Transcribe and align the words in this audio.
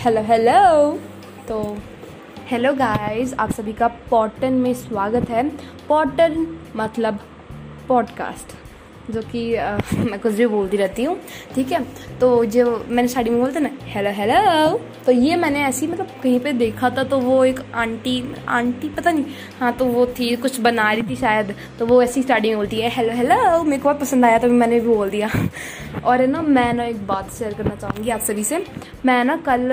Hello 0.00 0.22
hello 0.22 0.98
तो 1.48 1.78
hello 2.46 2.72
guys 2.72 3.34
आप 3.34 3.50
सभी 3.50 3.72
का 3.72 3.88
पॉटन 3.88 4.52
में 4.52 4.74
स्वागत 4.74 5.30
है. 5.30 5.48
पॉटन 5.88 6.58
मतलब 6.76 7.18
पॉडकास्ट 7.88 8.54
जो 9.12 9.22
कि 9.22 9.56
मैं 10.10 10.20
कुछ 10.20 10.32
भी 10.32 10.46
बोलती 10.46 10.76
रहती 10.76 11.04
हूँ. 11.04 11.20
ठीक 11.54 11.72
है? 11.72 11.86
तो 12.20 12.44
जो 12.44 12.86
मैंने 12.88 13.08
स्टार्टिंग 13.08 13.36
में 13.36 13.44
बोलते 13.44 13.60
ना 13.60 13.70
हेलो 13.90 14.10
हेलो 14.14 14.78
तो 15.06 15.12
ये 15.12 15.36
मैंने 15.36 15.62
ऐसी 15.64 15.86
मतलब 15.86 16.08
कहीं 16.22 16.38
पे 16.40 16.52
देखा 16.52 16.90
था 16.90 17.04
तो 17.04 17.18
वो 17.20 17.44
एक 17.44 17.60
आंटी 17.74 18.12
आंटी 18.48 18.88
पता 18.88 19.10
नहीं 19.10 19.24
हाँ 19.60 19.72
तो 19.76 19.84
वो 19.84 20.04
थी, 20.08 20.36
कुछ 20.36 20.60
बना 20.60 20.90
रही 20.92 21.02
थी 21.02 21.16
शायद 21.16 21.54
तो 21.78 21.86
वो 21.86 22.00
ऐसी 22.02 22.22
स्टार्टिंग 22.22 22.56
बोलती 22.56 22.80
है 22.80 22.90
हेलो 22.90 23.14
हेलो 23.14 23.62
मेरे 23.62 23.82
को 23.82 23.88
बहुत 23.88 24.00
पसंद 24.00 24.24
आया 24.24 24.38
तो 24.38 24.48
मैंने 24.48 24.78
भी 24.80 24.86
बोल 24.88 25.10
दिया। 25.10 25.30
और 26.04 26.20
है 26.20 26.26
ना, 26.26 26.42
मैं 26.42 26.72
ना 26.72 26.84
एक 26.84 27.06
बात 27.06 27.32
शेयर 27.32 27.54
करना 27.54 27.74
चाहूँगी 27.74 28.10
आप 28.10 28.20
सभी 28.20 28.44
से। 28.44 28.64
मैं 29.06 29.24
ना 29.24 29.36
कल 29.48 29.66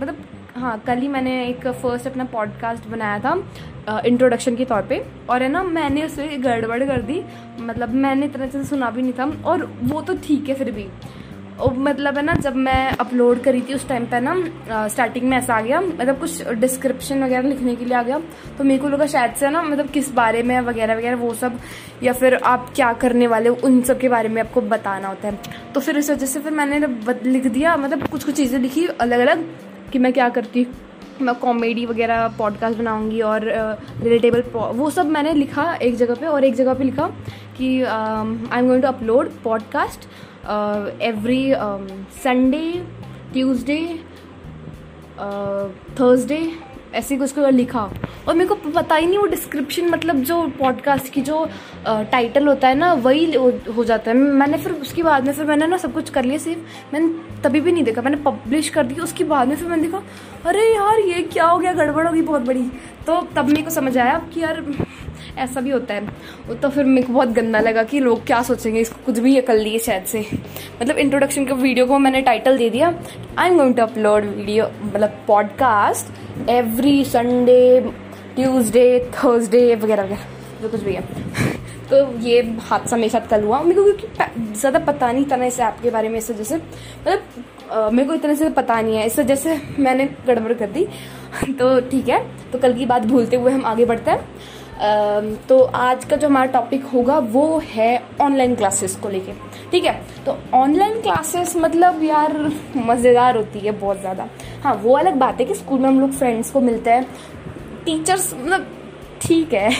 मतलब 0.00 0.24
हाँ 0.56 0.76
कल 0.86 0.98
ही 0.98 1.08
मैंने 1.08 1.44
एक 1.44 1.66
फ़र्स्ट 1.68 2.06
अपना 2.06 2.24
पॉडकास्ट 2.32 2.88
बनाया 2.88 3.18
था 3.20 4.02
इंट्रोडक्शन 4.06 4.56
के 4.56 4.64
तौर 4.64 4.82
पे। 4.82 5.02
और 5.30 5.42
है 5.42 5.48
ना, 5.48 5.62
मैंने 5.62 6.04
उसे 6.06 6.26
गड़बड़ 6.38 6.82
कर 6.84 7.02
दी। 7.02 7.22
मतलब 7.60 7.94
मैंने 7.96 8.26
इतना 8.26 8.44
अच्छे 8.44 8.58
से 8.58 8.68
सुना 8.68 8.90
भी 8.90 9.02
नहीं 9.02 9.12
था, 9.12 9.32
और 9.44 9.64
वो 9.82 10.00
तो 10.00 10.16
ठीक 10.26 10.48
है 10.48 10.54
फिर 10.54 10.70
भी। 10.72 10.86
मतलब 11.68 12.16
है 12.16 12.22
ना 12.22 12.34
जब 12.34 12.56
मैं 12.56 12.96
अपलोड 12.96 13.40
करी 13.42 13.60
थी 13.60 13.74
उस 13.74 13.88
टाइम 13.88 14.04
पे 14.04 14.20
ना 14.20 14.88
स्टार्टिंग 14.88 15.28
में 15.28 15.38
ऐसा 15.38 15.54
आ 15.54 15.60
गया 15.60 15.80
मतलब 15.80 16.20
कुछ 16.20 16.48
डिस्क्रिप्शन 16.48 17.24
वगैरह 17.24 17.48
लिखने 17.48 17.76
के 17.76 17.84
लिए 17.84 17.94
आ 17.94 18.02
गया 18.02 18.20
तो 18.58 18.64
मेरे 18.64 18.82
को 18.82 18.88
लगा 18.88 19.06
शायद 19.06 19.34
से 19.34 19.50
ना 19.50 19.62
मतलब 19.62 19.88
किस 19.88 20.12
बारे 20.12 20.42
में 20.42 20.60
वगैरह 20.60 20.94
वगैरह 20.94 21.16
वो 21.16 21.34
सब 21.34 21.58
या 22.02 22.12
फिर 22.12 22.34
आप 22.34 22.72
क्या 22.76 22.92
करने 22.92 23.26
वाले 23.26 23.48
हो 23.48 23.58
उन 23.64 23.82
सब 23.82 24.00
के 24.00 24.08
बारे 24.08 24.28
में 24.28 24.42
आपको 24.42 24.60
बताना 24.60 25.08
होता 25.08 25.28
है। 25.28 25.38
तो 25.74 25.80
फिर 25.80 25.98
इस 25.98 26.10
वजह 26.10 26.26
से 26.26 26.40
फिर 26.40 26.52
मैंने 26.52 26.86
लिख 27.30 27.46
दिया 27.46 27.76
मतलब 27.76 28.06
कुछ 28.08 28.24
कुछ 28.24 28.34
चीज़ें 28.34 28.58
लिखी 28.58 28.86
अलग 28.86 29.20
अलग 29.20 29.50
कि 29.92 29.98
मैं 29.98 30.12
क्या 30.12 30.28
करती 30.28 30.66
मैं 31.22 31.34
कॉमेडी 31.34 31.86
वगैरह 31.86 32.28
पॉडकास्ट 32.28 32.78
बनाऊँगी 32.78 33.20
और 33.20 33.40
रिलेटेबल 34.00 34.42
uh, 34.42 34.56
वो 34.56 34.90
सब 34.90 35.06
मैंने 35.06 35.32
लिखा 35.32 35.74
एक 35.74 35.96
जगह 35.96 36.14
पे 36.14 36.26
और 36.26 36.44
एक 36.44 36.54
जगह 36.54 36.74
पे 36.74 36.84
लिखा 36.84 37.06
कि 37.58 37.82
I 37.82 38.58
am 38.58 38.66
going 38.66 38.82
to 38.82 38.88
upload 38.88 39.30
podcast 39.44 40.00
every 40.44 41.52
Sunday 42.24 42.72
Tuesday 43.32 43.80
Thursday 46.00 46.40
ऐसे 46.94 47.16
कुछ 47.16 47.32
को 47.32 47.48
लिखा। 47.48 47.80
और 48.28 48.34
मेरे 48.34 48.48
को 48.48 48.54
पता 48.70 48.94
ही 48.96 49.06
नहीं 49.06 49.18
वो 49.18 49.26
डिस्क्रिप्शन 49.26 49.88
मतलब 49.90 50.16
जो 50.24 50.40
पॉडकास्ट 50.58 51.12
की 51.12 51.20
जो 51.20 51.46
टाइटल 51.86 52.46
होता 52.48 52.68
है 52.68 52.74
ना, 52.74 52.92
वही 52.94 53.32
हो 53.76 53.84
जाता 53.84 54.10
है। 54.10 54.16
मैंने 54.16 54.58
फिर 54.58 54.72
उसके 54.72 55.02
बाद 55.02 55.26
में 55.26 55.32
फिर 55.32 55.46
मैंने 55.46 55.66
ना 55.66 55.76
सब 55.76 55.92
कुछ 55.94 56.10
कर 56.10 56.24
लिया, 56.24 56.38
सिर्फ़ 56.38 56.94
मैंने 56.94 57.42
तभी 57.42 57.60
भी 57.60 57.72
नहीं 57.72 57.84
देखा। 57.84 58.02
मैंने 58.02 58.16
पब्लिश 58.24 58.68
कर 58.68 58.86
दी, 58.86 58.94
उसके 58.94 59.24
बाद 59.24 59.48
में 59.48 59.56
फिर 59.56 59.68
मैंने 59.68 59.82
देखा, 59.82 60.02
अरे 60.46 60.64
यार, 60.74 61.00
ये 61.00 61.22
क्या 61.22 61.46
हो 61.46 61.58
गया? 61.58 61.72
गड़बड़ 61.72 62.06
होगी 62.06 62.22
बहुत 62.22 62.42
बड़ी। 62.42 62.70
तो 63.06 63.20
तब 63.36 63.48
मेरे 63.48 63.62
को 63.62 63.70
समझ 63.70 63.96
आया 63.98 64.18
कि 64.34 64.40
यार 64.40 64.64
ऐसा 65.38 65.60
भी 65.60 65.70
होता 65.70 65.94
है। 65.94 66.00
वो 66.48 66.54
तो 66.54 66.68
फिर 66.70 66.84
मेरे 66.84 67.06
को 67.06 67.12
बहुत 67.12 67.28
गंदा 67.30 67.60
लगा 67.60 67.82
कि 67.82 68.00
लोग 68.00 68.24
क्या 68.26 68.42
सोचेंगे, 68.42 68.80
इसको 68.80 69.04
कुछ 69.06 69.18
भी 69.18 69.40
कर 69.40 69.56
लिए 69.56 69.78
शायद 69.78 70.04
से। 70.04 70.24
मतलब 70.80 70.98
इंट्रोडक्शन 70.98 71.44
के 71.44 71.54
वीडियो 71.54 71.86
को 71.86 71.98
मैंने 71.98 72.20
टाइटल 72.22 72.58
दे 72.58 72.70
दिया 72.70 72.94
I 73.38 73.50
am 73.50 73.56
going 73.56 73.74
to 73.74 73.82
upload 73.82 74.24
video 74.26 74.70
मतलब 74.82 75.18
podcast 75.26 76.48
every 76.50 77.04
Sunday 77.04 77.80
Tuesday 78.36 78.98
Thursday 79.14 79.74
वगैरह 79.74 80.02
वगैरह, 80.02 80.26
जो 80.62 80.68
कुछ 80.68 80.80
भी 80.80 80.92
है। 80.94 81.02
तो 81.90 81.96
ये 82.20 82.40
हादसा 82.60 82.96
मेरे 82.96 83.08
साथ 83.08 83.26
कल 83.28 83.44
हुआ। 83.44 83.60
मेरे 83.62 83.74
को 83.74 83.84
क्योंकि 83.84 84.52
ज़्यादा 84.54 84.78
पता 84.80 85.10
नहीं 85.12 85.24
था 85.30 85.36
ना 85.36 85.44
इस 85.44 85.58
ऐप 85.60 85.78
के 85.82 85.90
बारे 85.90 86.08
में, 86.08 86.18
इस 86.18 86.30
वजह 86.30 86.44
से। 86.44 86.56
मतलब 86.56 87.92
मेरे 87.92 88.08
को 88.08 88.14
इतने 88.14 88.34
से 88.36 88.48
पता 88.50 88.80
नहीं 88.80 88.96
है। 88.96 89.06
इस 89.06 89.18
वजह 89.18 89.34
से 89.34 89.60
मैंने 89.78 90.08
गड़बड़ 90.26 90.52
कर 90.52 90.66
दी। 90.68 90.86
तो 91.58 91.80
ठीक 91.90 92.08
है 92.08 92.20
तो 92.52 92.58
कल 92.58 92.72
की 92.74 92.86
बात 92.86 93.02
भूलते 93.06 93.36
हुए 93.36 93.52
हम 93.52 93.64
आगे 93.66 93.84
बढ़ते 93.84 94.10
हैं। 94.10 94.28
तो 95.48 95.60
आज 95.60 96.04
का 96.04 96.16
जो 96.16 96.28
हमारा 96.28 96.50
टॉपिक 96.52 96.84
होगा 96.86 97.18
वो 97.18 97.60
है 97.66 98.02
ऑनलाइन 98.20 98.54
क्लासेस 98.56 98.94
को 98.96 99.08
लेके। 99.08 99.32
ठीक 99.70 99.84
है? 99.84 99.92
तो 100.26 100.36
ऑनलाइन 100.54 101.00
क्लासेस 101.02 101.54
मतलब 101.56 102.02
यार 102.04 102.36
मज़ेदार 102.76 103.36
होती 103.36 103.58
है 103.58 103.72
बहुत 103.72 104.00
ज़्यादा। 104.00 104.28
हाँ 104.62 104.74
वो 104.74 104.96
अलग 104.96 105.14
बात 105.18 105.40
है 105.40 105.46
कि 105.46 105.54
स्कूल 105.54 105.78
में 105.80 105.88
हम 105.88 106.00
लोग 106.00 106.12
फ्रेंड्स 106.12 106.50
को 106.50 106.60
मिलते 106.60 106.90
हैं। 106.90 107.06
टीचर्स 107.84 108.32
मतलब 108.34 108.66
ठीक 109.22 109.52
है। 109.54 109.70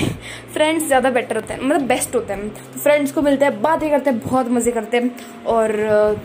फ्रेंड्स 0.53 0.87
ज़्यादा 0.87 1.11
बेटर 1.11 1.37
होते 1.37 1.55
हैं 1.55 1.63
मतलब 1.63 1.87
बेस्ट 1.89 2.15
होते 2.15 2.33
हैं। 2.33 2.49
तो 2.49 2.79
फ्रेंड्स 2.79 3.13
को 3.13 3.23
मिलते 3.23 3.45
हैं, 3.45 3.61
बातें 3.63 3.91
करते 3.91 4.11
हैं, 4.11 4.19
बहुत 4.21 4.49
मज़े 4.51 4.73
करते 4.73 4.97
हैं 4.97 5.11
और 5.47 6.19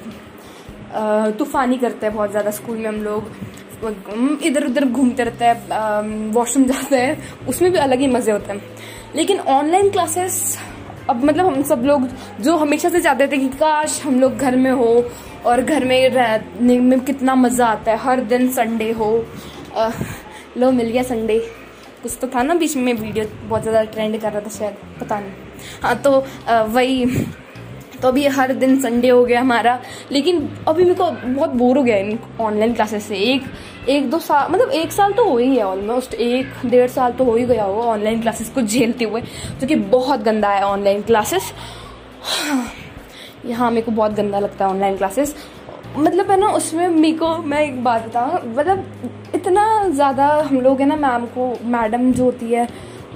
तूफ़ानी 1.38 1.78
करते 1.78 2.06
हैं 2.06 2.16
बहुत 2.16 2.32
ज़्यादा 2.32 2.52
स्कूल 2.52 2.78
में 2.78 2.88
हम 2.88 3.02
लोग। 3.04 3.32
इधर 3.88 4.66
उधर 4.66 4.86
घूमते 4.86 5.24
रहते 5.24 5.46
हैं 5.46 6.32
वॉशरूम 6.34 6.66
जाते 6.68 6.98
हैं 6.98 7.48
उसमें 7.48 7.72
भी 7.72 7.78
अलग 7.80 8.00
ही 8.00 8.08
मज़े 8.08 8.32
होते 8.32 8.54
हैं। 8.54 8.62
लेकिन 9.16 9.40
ऑनलाइन 9.40 9.90
क्लासेस 9.90 10.58
अब 11.10 11.24
मतलब 11.24 11.46
हम 11.46 11.62
सब 11.64 11.84
लोग 11.86 12.08
जो 12.42 12.56
हमेशा 12.58 12.90
से 12.90 13.02
चाहते 13.02 13.28
थे 13.28 13.38
कि 13.38 13.48
काश 13.58 14.02
हम 14.04 14.20
लोग 14.20 14.38
घर 14.38 14.56
में 14.56 14.72
हो 14.72 15.06
और 15.46 15.62
घर 15.62 15.86
में 15.86 16.10
रहने 16.10 16.80
में 16.80 17.00
कितना 17.02 17.36
मज़ा 17.36 17.68
आता 17.68 17.92
है 17.92 17.98
हर 17.98 18.22
दिन 18.24 18.50
संडे 18.52 18.92
हो 18.92 19.26
आ, 19.76 19.90
लो 20.58 20.72
मिल 20.72 20.90
गया 20.90 21.04
संडे 21.04 21.40
कुछ 22.04 22.18
तो 22.22 22.28
था 22.28 22.44
ना 22.44 22.54
बीच 22.54 22.76
में 22.78 22.94
वीडियो 22.94 23.26
बहुत 23.48 23.62
ज़्यादा 23.62 23.84
ट्रेंड 23.92 24.20
कर 24.22 24.32
रहा 24.32 24.42
था 24.42 24.50
शायद 24.50 24.76
पता 25.00 25.20
नहीं। 25.20 25.32
हाँ 25.84 25.96
तो 26.02 26.12
आ, 26.48 26.62
वही 26.64 27.06
तो 28.02 28.08
अभी 28.08 28.26
हर 28.28 28.54
दिन 28.54 28.80
संडे 28.82 29.10
हो 29.10 29.24
गया 29.26 29.42
हमारा। 29.42 29.80
लेकिन 30.12 30.48
अभी 30.68 30.84
मेरे 30.84 30.96
को 30.96 31.10
बहुत 31.12 31.50
बोर 31.52 31.78
हो 31.78 31.84
गया 31.84 31.98
इन 31.98 32.20
ऑनलाइन 32.42 32.74
क्लासेस 32.74 33.04
से। 33.04 33.18
एक 33.26 33.44
एक 33.90 34.10
दो 34.10 34.20
साल 34.20 34.52
मतलब 34.52 34.70
एक 34.72 34.92
साल 34.92 35.14
तो 35.14 35.24
हो 35.24 35.38
ही 35.38 35.56
है 35.56 35.64
ऑलमोस्ट 35.64 36.14
एक 36.14 36.66
डेढ़ 36.66 36.90
साल 36.90 37.12
तो 37.14 37.24
हो 37.24 37.36
ही 37.36 37.46
गया 37.46 37.64
होगा 37.64 37.84
ऑनलाइन 37.84 38.22
क्लासेस 38.22 38.50
को 38.50 38.62
झेलते 38.62 39.06
हुए, 39.06 39.22
जो 39.22 39.68
कि 39.68 39.76
बहुत 39.76 40.24
गंदा 40.24 40.50
है 40.50 40.64
ऑनलाइन 40.64 41.02
क्लासेस 41.02 41.52
यहाँ 43.46 43.70
मेरे 43.72 43.82
को 43.82 43.92
बहुत 43.92 44.12
गंदा 44.12 44.40
लगता 44.40 44.66
है 44.66 44.72
ऑनलाइन 44.72 44.98
क्लासेस 44.98 45.36
मतलब 45.98 46.32
है 46.32 46.38
ना, 46.40 46.48
उसमें 46.50 46.88
मेरे 46.88 47.18
को, 47.18 47.36
मैं 47.38 47.62
एक 47.62 47.84
बात 47.84 48.08
बताऊँ 48.08 48.40
मतलब 48.48 49.32
इतना 49.36 49.88
ज़्यादा 49.90 50.28
हम 50.42 50.62
लोग 50.62 50.80
है 50.82 50.88
ना 50.88 50.96
मैम 50.98 51.26
को 51.28 51.54
मैडम 51.66 52.12
जो 52.14 52.24
होती 52.24 52.52
है, 52.52 52.68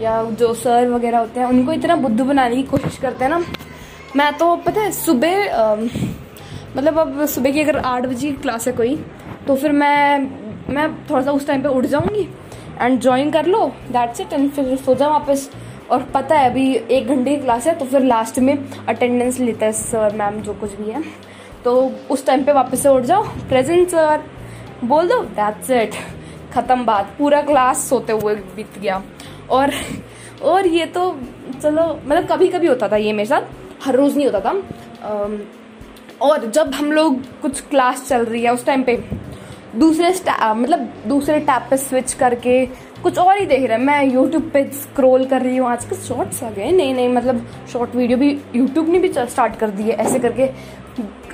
या 0.02 0.24
जो 0.32 0.54
सर 0.54 0.90
वगैरह 0.90 1.20
होते 1.20 1.40
हैं, 1.40 1.48
उनको 1.48 1.74
इतना 1.74 1.96
बुद्ध 1.96 2.20
बनाने 2.22 2.56
की 2.56 2.64
कोशिश 2.66 2.98
करते 2.98 3.26
हैं 3.26 3.32
ना। 3.32 3.44
मैं 4.16 4.32
तो 4.38 4.56
पता 4.58 4.82
है, 4.82 4.92
सुबह 4.92 5.76
मतलब 6.78 7.00
अब 7.00 7.26
सुबह 7.28 7.52
की 7.52 7.62
अगर 7.62 7.78
आठ 7.78 8.06
बजे 8.06 8.32
क्लास 8.34 8.68
है 8.68 8.74
कोई 8.74 8.96
तो 9.48 9.56
फिर 9.56 9.72
मैं 9.74 10.49
मैं 10.70 10.90
थोड़ा 11.10 11.22
सा 11.22 11.32
उस 11.32 11.48
टाइम 11.48 11.62
पे 11.62 11.70
उठ 11.70 11.86
जाऊँगी 11.86 12.28
एंड 12.82 13.00
ज्वाइन 13.02 13.32
कर 13.32 13.46
लो 13.46 13.66
दैट्स 13.92 14.22
इट 14.22 14.34
एंड 14.34 14.50
फिर 14.52 14.76
सो 14.78 14.96
जाओ 14.96 15.12
वापस। 15.12 15.50
और 15.92 16.04
पता 16.14 16.36
है, 16.36 16.50
अभी 16.50 16.74
एक 16.76 17.08
घंटे 17.08 17.36
की 17.36 17.42
क्लास 17.42 17.68
है 17.68 17.74
तो 17.76 17.86
फिर 17.86 18.02
लास्ट 18.02 18.40
में 18.40 18.58
अटेंडेंस 18.88 19.40
लेता 19.40 19.66
है 19.66 19.72
सर 19.74 20.16
मैम 20.16 20.42
जो 20.42 20.54
कुछ 20.54 20.76
भी 20.76 20.92
है। 20.92 21.04
तो 21.64 21.76
उस 22.10 22.26
टाइम 22.26 22.44
पे 22.44 22.52
वापस 22.54 22.84
से 22.84 22.90
उठ 22.90 23.04
जाओ। 23.04 23.24
प्रेजेंट 23.50 23.88
सर 23.90 24.24
बोल 24.84 25.08
दो 25.08 25.22
दैट्स 25.36 25.70
इट 25.72 25.94
ख़त्म 26.54 26.86
बात। 26.86 27.14
पूरा 27.18 27.42
क्लास 27.42 27.88
सोते 27.90 28.14
हुए 28.14 28.36
बीत 28.36 28.80
गया। 28.80 29.02
और 29.50 29.72
और 30.44 30.68
ये 30.68 30.86
तो 30.88 31.10
चलो 31.62 31.84
मतलब 32.06 32.28
कभी 32.28 32.48
कभी 32.48 32.68
होता 32.68 32.88
था 32.88 32.96
ये 32.98 33.14
मेरे 33.14 33.30
साथ, 33.30 33.42
हर 33.84 33.96
रोज़ 33.96 34.16
नहीं 34.18 34.28
होता 34.28 34.40
था। 34.42 34.54
और 36.22 36.46
जब 36.48 36.74
हम 36.74 36.92
लोग 36.92 37.22
कुछ 37.42 37.62
क्लास 37.62 38.08
चल 38.08 38.26
रही 38.26 38.42
है 38.44 38.54
उस 38.54 38.66
टाइम 38.66 38.84
पे 38.84 38.96
दूसरे 39.76 40.10
मतलब 40.54 40.88
दूसरे 41.08 41.40
टैब 41.40 41.68
पे 41.70 41.78
स्विच 41.78 42.14
करके 42.14 42.66
कुछ 43.04 43.18
और 43.18 43.38
ही 43.38 43.46
देख 43.46 43.62
रहे 43.62 43.78
हैं। 43.78 43.86
मैं 43.86 44.04
यूट्यूब 44.06 44.50
पे 44.54 44.64
स्क्रॉल 44.74 45.26
कर 45.26 45.42
रही 45.42 45.58
हूँ। 45.58 45.68
आजकल 45.70 45.98
शॉर्ट्स 45.98 46.44
आ 46.44 46.50
गए 46.50 46.72
नहीं 46.72 46.94
नहीं 46.94 47.10
मतलब 47.10 47.46
शॉर्ट 47.74 47.96
वीडियो 47.96 48.18
भी 48.18 48.30
यूट्यूब 48.56 48.90
ने 48.90 49.00
भी 49.00 49.12
स्टार्ट 49.14 49.56
कर 49.56 49.70
दी 49.70 49.84
है। 49.84 49.96
ऐसे 49.98 50.20
करके 50.20 50.50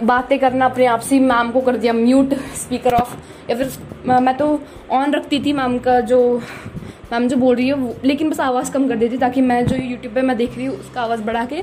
बातें 0.04 0.38
करना 0.40 0.66
अपने 0.66 0.86
आप 0.86 1.00
से 1.00 1.20
मैम 1.22 1.52
को 1.52 1.62
कर 1.62 1.78
दिया। 1.78 1.94
म्यूट 1.94 2.34
स्पीकर 2.56 2.94
ऑफ़ 2.94 3.16
या 3.50 3.56
फिर 3.58 3.72
मैं 4.06 4.36
तो 4.38 4.60
ऑन 4.92 5.14
रखती 5.14 5.40
थी 5.46 5.54
मैम 5.54 5.78
का 5.80 6.00
जो 6.02 6.20
मैम 7.12 7.28
जो 7.28 7.38
बोल 7.38 7.56
रही 7.56 7.68
है 7.68 7.94
लेकिन 8.04 8.30
बस 8.30 8.40
आवाज़ 8.40 8.72
कम 8.72 8.88
कर 8.88 8.96
देती 8.98 9.18
ताकि 9.18 9.42
मैं 9.42 9.66
जो 9.66 9.76
यूट्यूब 9.76 10.14
पे 10.14 10.22
मैं 10.22 10.38
देख 10.38 10.56
रही 10.58 10.66
हूँ, 10.66 10.78
उसका 10.78 11.02
आवाज़ 11.02 11.22
बढ़ा 11.22 11.46
के 11.46 11.62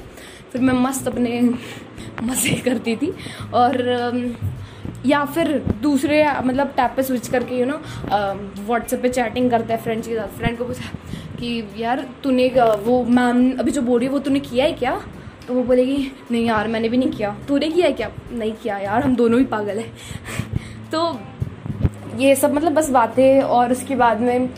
फिर 0.53 0.61
मैं 0.61 0.75
मस्त 0.81 1.09
अपने 1.09 1.41
मज़े 2.23 2.55
करती 2.65 2.97
थी। 2.97 3.13
और 3.55 3.77
या 5.07 5.25
फिर 5.25 5.49
दूसरे 5.83 6.25
मतलब 6.45 6.73
टैप 6.77 6.93
पे 6.97 7.03
स्विच 7.03 7.29
करके 7.29 7.59
यू 7.59 7.67
नो 7.67 7.77
व्हाट्सएप 8.67 9.03
पे 9.03 9.09
चैटिंग 9.09 9.51
करते 9.51 9.73
हैं 9.73 9.81
फ्रेंड्स 9.83 10.09
के 10.09 10.15
साथ। 10.15 10.39
फ्रेंड 10.39 10.59
को 10.59 10.65
पूछा 10.65 10.91
कि, 11.39 11.69
यार, 11.79 12.07
तूने 12.23 12.49
वो 12.85 13.03
मैम 13.05 13.51
अभी 13.59 13.71
जो 13.71 13.83
बोल 13.83 13.99
रही 13.99 14.07
है, 14.07 14.13
वो 14.13 14.19
तूने 14.19 14.41
किया 14.41 14.65
है 14.65 14.73
क्या? 14.73 15.01
तो 15.49 15.55
वो 15.55 15.63
बोलेगी, 15.65 15.97
नहीं 16.31 16.45
यार, 16.47 16.69
मैंने 16.69 16.89
भी 16.89 16.97
नहीं 16.97 17.11
किया। 17.11 17.35
तूने 17.49 17.69
किया 17.69 17.87
है 17.87 17.93
क्या? 17.93 18.11
नहीं 18.33 18.53
किया 18.53 18.79
यार, 18.79 19.03
हम 19.03 19.17
दोनों 19.17 19.39
ही 19.39 19.45
पागल 19.47 19.79
है। 19.79 19.85
तो 20.93 21.19
ये 22.19 22.35
सब 22.37 22.55
मतलब 22.55 22.73
बस 22.73 22.91
बातें 22.91 23.43
और 23.43 23.73
उसके 23.73 23.97
बाद 23.97 24.21
में, 24.21 24.49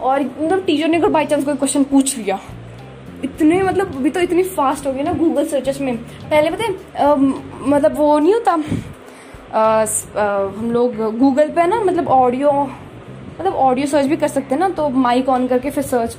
और 0.00 0.20
मतलब 0.20 0.64
टीचर 0.66 0.88
ने 0.88 0.96
अगर 0.96 1.08
बाई 1.08 1.26
चांस 1.26 1.44
कोई 1.44 1.54
क्वेश्चन 1.54 1.84
पूछ 1.84 2.16
लिया, 2.18 2.38
इतने 3.24 3.62
मतलब 3.62 3.96
अभी 3.96 4.10
तो 4.10 4.20
इतनी 4.20 4.42
फास्ट 4.44 4.86
हो 4.86 4.92
गई 4.92 5.02
ना 5.02 5.12
गूगल 5.14 5.46
सर्चेस 5.48 5.80
में। 5.80 5.96
पहले 5.96 6.50
पता 6.50 6.64
है 6.64 7.16
मतलब 7.16 7.96
वो 7.96 8.18
नहीं 8.18 8.34
होता 8.34 8.56
हम 9.54 10.70
लोग 10.72 10.96
गूगल 11.18 11.48
पे 11.56 11.66
ना 11.66 11.80
मतलब 11.80 12.08
ऑडियो 12.08 12.52
मतलब 12.52 13.54
ऑडियो 13.54 13.86
सर्च 13.86 14.06
भी 14.06 14.16
कर 14.16 14.28
सकते 14.28 14.54
हैं 14.54 14.60
ना 14.60 14.68
तो 14.68 14.88
माइक 14.88 15.28
ऑन 15.28 15.46
करके 15.48 15.70
फिर 15.70 15.84
सर्च 15.84 16.16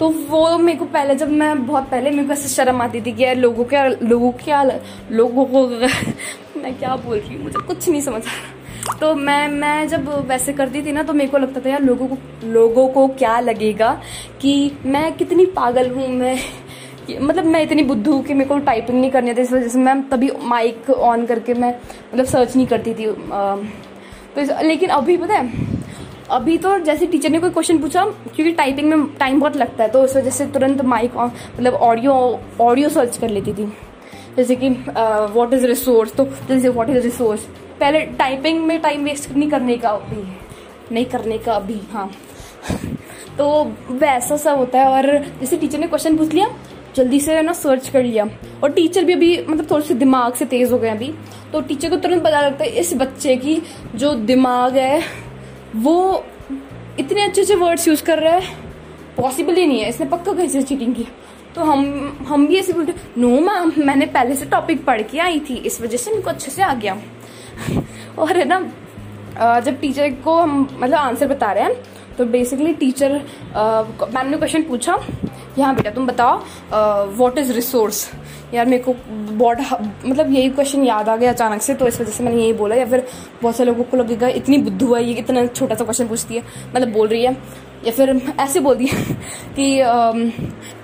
तो 0.00 0.08
वो 0.30 0.58
मेरे 0.58 0.78
को 0.78 0.84
पहले 0.84 1.14
जब 1.14 1.30
मैं 1.32 1.66
बहुत 1.66 1.88
पहले 1.90 2.10
मेरे 2.10 2.26
को 2.26 2.32
ऐसे 2.32 2.48
शर्म 2.48 2.82
आती 2.82 3.00
थी 3.00 3.12
कि 3.12 3.24
यार 3.24 3.36
लोगों 3.36 3.64
क्या 3.64 3.86
लोगों 3.86 4.30
क्या 4.44 4.62
लोगों 5.10 5.44
को, 5.44 5.66
मैं 6.60 6.76
क्या 6.78 6.96
बोल 6.96 7.18
रही 7.18 7.34
हूँ, 7.34 7.42
मुझे 7.44 7.66
कुछ 7.66 7.88
नहीं 7.88 8.00
समझ 8.00 8.22
तो 9.00 9.14
मैं 9.14 9.48
मैं 9.48 9.88
जब 9.88 10.08
वैसे 10.28 10.52
करती 10.52 10.82
थी 10.82 10.92
ना 10.92 11.02
तो 11.02 11.12
मेरे 11.12 11.30
को 11.30 11.38
लगता 11.38 11.60
था 11.60 11.70
यार 11.70 11.82
लोगों 11.82 12.06
को 12.08 12.16
लोगों 12.52 12.86
को 12.88 13.06
क्या 13.18 13.38
लगेगा 13.40 13.92
कि 14.40 14.72
मैं 14.86 15.12
कितनी 15.16 15.46
पागल 15.56 15.90
हूँ, 15.90 16.08
मैं 16.08 16.38
मतलब 17.10 17.44
मैं 17.44 17.62
इतनी 17.62 17.82
बुद्धू 17.82 18.12
हूँ 18.12 18.22
कि 18.24 18.34
मेरे 18.34 18.48
को 18.48 18.58
टाइपिंग 18.58 19.00
नहीं 19.00 19.10
करनी 19.10 19.30
आती 19.30 19.42
इस 19.42 19.52
वजह 19.52 19.68
से 19.68 19.78
मैं 19.78 20.08
तभी 20.08 20.30
माइक 20.42 20.90
ऑन 20.90 21.26
करके 21.26 21.54
मैं 21.54 21.70
मतलब 22.14 22.24
सर्च 22.24 22.56
नहीं 22.56 22.66
करती 22.66 22.94
थी 22.94 23.06
तो 23.06 24.40
इस, 24.40 24.50
लेकिन 24.62 24.90
अभी 24.90 25.16
पता 25.16 25.34
है 25.34 25.74
अभी 26.30 26.56
तो 26.58 26.78
जैसे 26.78 27.06
टीचर 27.06 27.30
ने 27.30 27.38
कोई 27.38 27.50
क्वेश्चन 27.50 27.78
पूछा 27.78 28.04
क्योंकि 28.04 28.52
टाइपिंग 28.52 28.88
में 28.88 29.06
टाइम 29.18 29.40
बहुत 29.40 29.56
लगता 29.56 29.84
है 29.84 29.90
तो 29.90 30.04
इस 30.04 30.16
वजह 30.16 30.30
से 30.30 30.46
तुरंत 30.46 30.82
माइक 30.84 31.16
ऑन 31.16 31.30
मतलब 31.56 31.74
ऑडियो 31.74 32.40
ऑडियो 32.60 32.88
सर्च 32.88 33.18
कर 33.18 33.28
लेती 33.28 33.52
थी। 33.52 33.72
जैसे 34.36 34.56
कि 34.56 34.68
व्हाट 34.68 35.52
इज़ 35.54 35.66
रिसोर्स 35.66 36.14
तो 36.14 36.24
जैसे 36.48 36.68
व्हाट 36.68 36.90
इज़ 36.90 36.98
रिसोर्स 36.98 37.40
पहले 37.80 38.00
टाइपिंग 38.00 38.66
में 38.66 38.80
टाइम 38.80 39.04
वेस्ट 39.04 39.30
नहीं 39.30 39.50
करने 39.50 39.76
का 39.76 39.88
अभी 39.88 40.22
नहीं 40.94 41.04
करने 41.04 41.38
का 41.38 41.52
अभी 41.52 41.80
हाँ। 41.92 42.10
तो 43.38 43.64
वैसा 43.90 44.36
सब 44.36 44.58
होता 44.58 44.78
है 44.78 44.88
और 44.88 45.18
जैसे 45.40 45.56
टीचर 45.56 45.78
ने 45.78 45.86
क्वेश्चन 45.86 46.16
पूछ 46.16 46.32
लिया 46.34 46.48
जल्दी 46.96 47.20
से 47.20 47.40
ना 47.42 47.52
सर्च 47.52 47.88
कर 47.88 48.02
लिया। 48.02 48.28
और 48.62 48.72
टीचर 48.72 49.04
भी 49.04 49.12
अभी 49.12 49.36
मतलब 49.38 49.70
थोड़े 49.70 49.84
से 49.84 49.94
दिमाग 49.94 50.34
से 50.34 50.44
तेज 50.44 50.72
हो 50.72 50.78
गए 50.78 50.88
अभी। 50.88 51.12
तो 51.52 51.60
टीचर 51.60 51.90
को 51.90 51.96
तुरंत 51.96 52.22
पता 52.24 52.40
लगता 52.40 52.64
है 52.64 52.70
इस 52.70 52.94
बच्चे 52.96 53.36
की 53.36 53.60
जो 53.94 54.12
दिमाग 54.24 54.76
है, 54.76 55.02
वो 55.76 56.24
इतने 57.00 57.22
अच्छे 57.22 57.40
अच्छे 57.40 57.54
वर्ड्स 57.54 57.88
यूज़ 57.88 58.02
कर 58.04 58.18
रहा 58.18 58.34
है। 58.34 58.54
पॉसिबल 59.16 59.54
ही 59.54 59.66
नहीं 59.66 59.80
है, 59.80 59.88
इसने 59.88 60.06
पक्का 60.06 60.32
कहीं 60.32 60.48
से 60.48 60.62
चीटिंग 60.62 60.94
की। 60.94 61.06
तो 61.54 61.64
हम 61.64 62.26
हम 62.28 62.46
भी 62.46 62.56
ऐसे 62.56 62.72
बोलते 62.72 62.94
नो 63.18 63.28
मैम 63.40 63.72
मैंने 63.78 64.06
पहले 64.06 64.34
से 64.36 64.46
टॉपिक 64.46 64.84
पढ़ 64.84 65.02
के 65.02 65.18
आई 65.18 65.40
थी, 65.40 65.54
इस 65.56 65.80
वजह 65.80 65.96
से 65.96 66.10
मेरे 66.10 66.22
को 66.22 66.30
अच्छे 66.30 66.50
से 66.50 66.62
आ 66.62 66.72
गया। 66.74 66.96
और 68.18 68.36
है 68.36 68.44
ना 68.44 69.60
जब 69.60 69.80
टीचर 69.80 70.10
को 70.24 70.36
हम 70.36 70.60
मतलब 70.72 70.98
आंसर 70.98 71.28
बता 71.28 71.52
रहे 71.52 71.64
हैं 71.64 71.74
तो 72.18 72.24
बेसिकली 72.24 72.72
टीचर 72.74 73.12
मैम 73.56 74.26
ने 74.26 74.36
क्वेश्चन 74.36 74.62
पूछा 74.62 74.96
कि 75.54 75.62
हाँ 75.62 75.74
बेटा 75.74 75.90
तुम 75.90 76.06
बताओ 76.06 76.38
वॉट 77.16 77.38
इज़ 77.38 77.52
रिसोर्स 77.52 78.08
यार 78.54 78.66
मेरे 78.66 78.82
को 78.82 78.94
बहुत 79.10 79.58
मतलब 80.06 80.32
यही 80.32 80.48
क्वेश्चन 80.50 80.84
याद 80.84 81.08
आ 81.08 81.16
गया 81.16 81.32
अचानक 81.32 81.62
से 81.62 81.74
तो 81.74 81.86
इस 81.88 82.00
वजह 82.00 82.10
से 82.10 82.24
मैंने 82.24 82.40
यही 82.42 82.52
बोला 82.52 82.74
या 82.74 82.86
फिर 82.86 83.06
बहुत 83.42 83.56
से 83.56 83.64
लोगों 83.64 83.84
को 83.84 83.96
लगेगा 83.96 84.28
इतनी 84.40 84.58
बुद्धू 84.58 84.94
है 84.94 85.02
ये 85.04 85.14
इतना 85.14 85.46
छोटा 85.46 85.74
सा 85.74 85.84
क्वेश्चन 85.84 86.08
पूछती 86.08 86.34
है। 86.34 86.42
मतलब 86.74 86.92
बोल 86.92 87.08
रही 87.08 87.24
है। 87.24 87.32
या 87.86 87.92
फिर 87.92 88.20
ऐसे 88.40 88.60
बोल 88.60 88.76
दिया 88.76 89.14
कि 89.56 89.78
अम, 89.80 90.30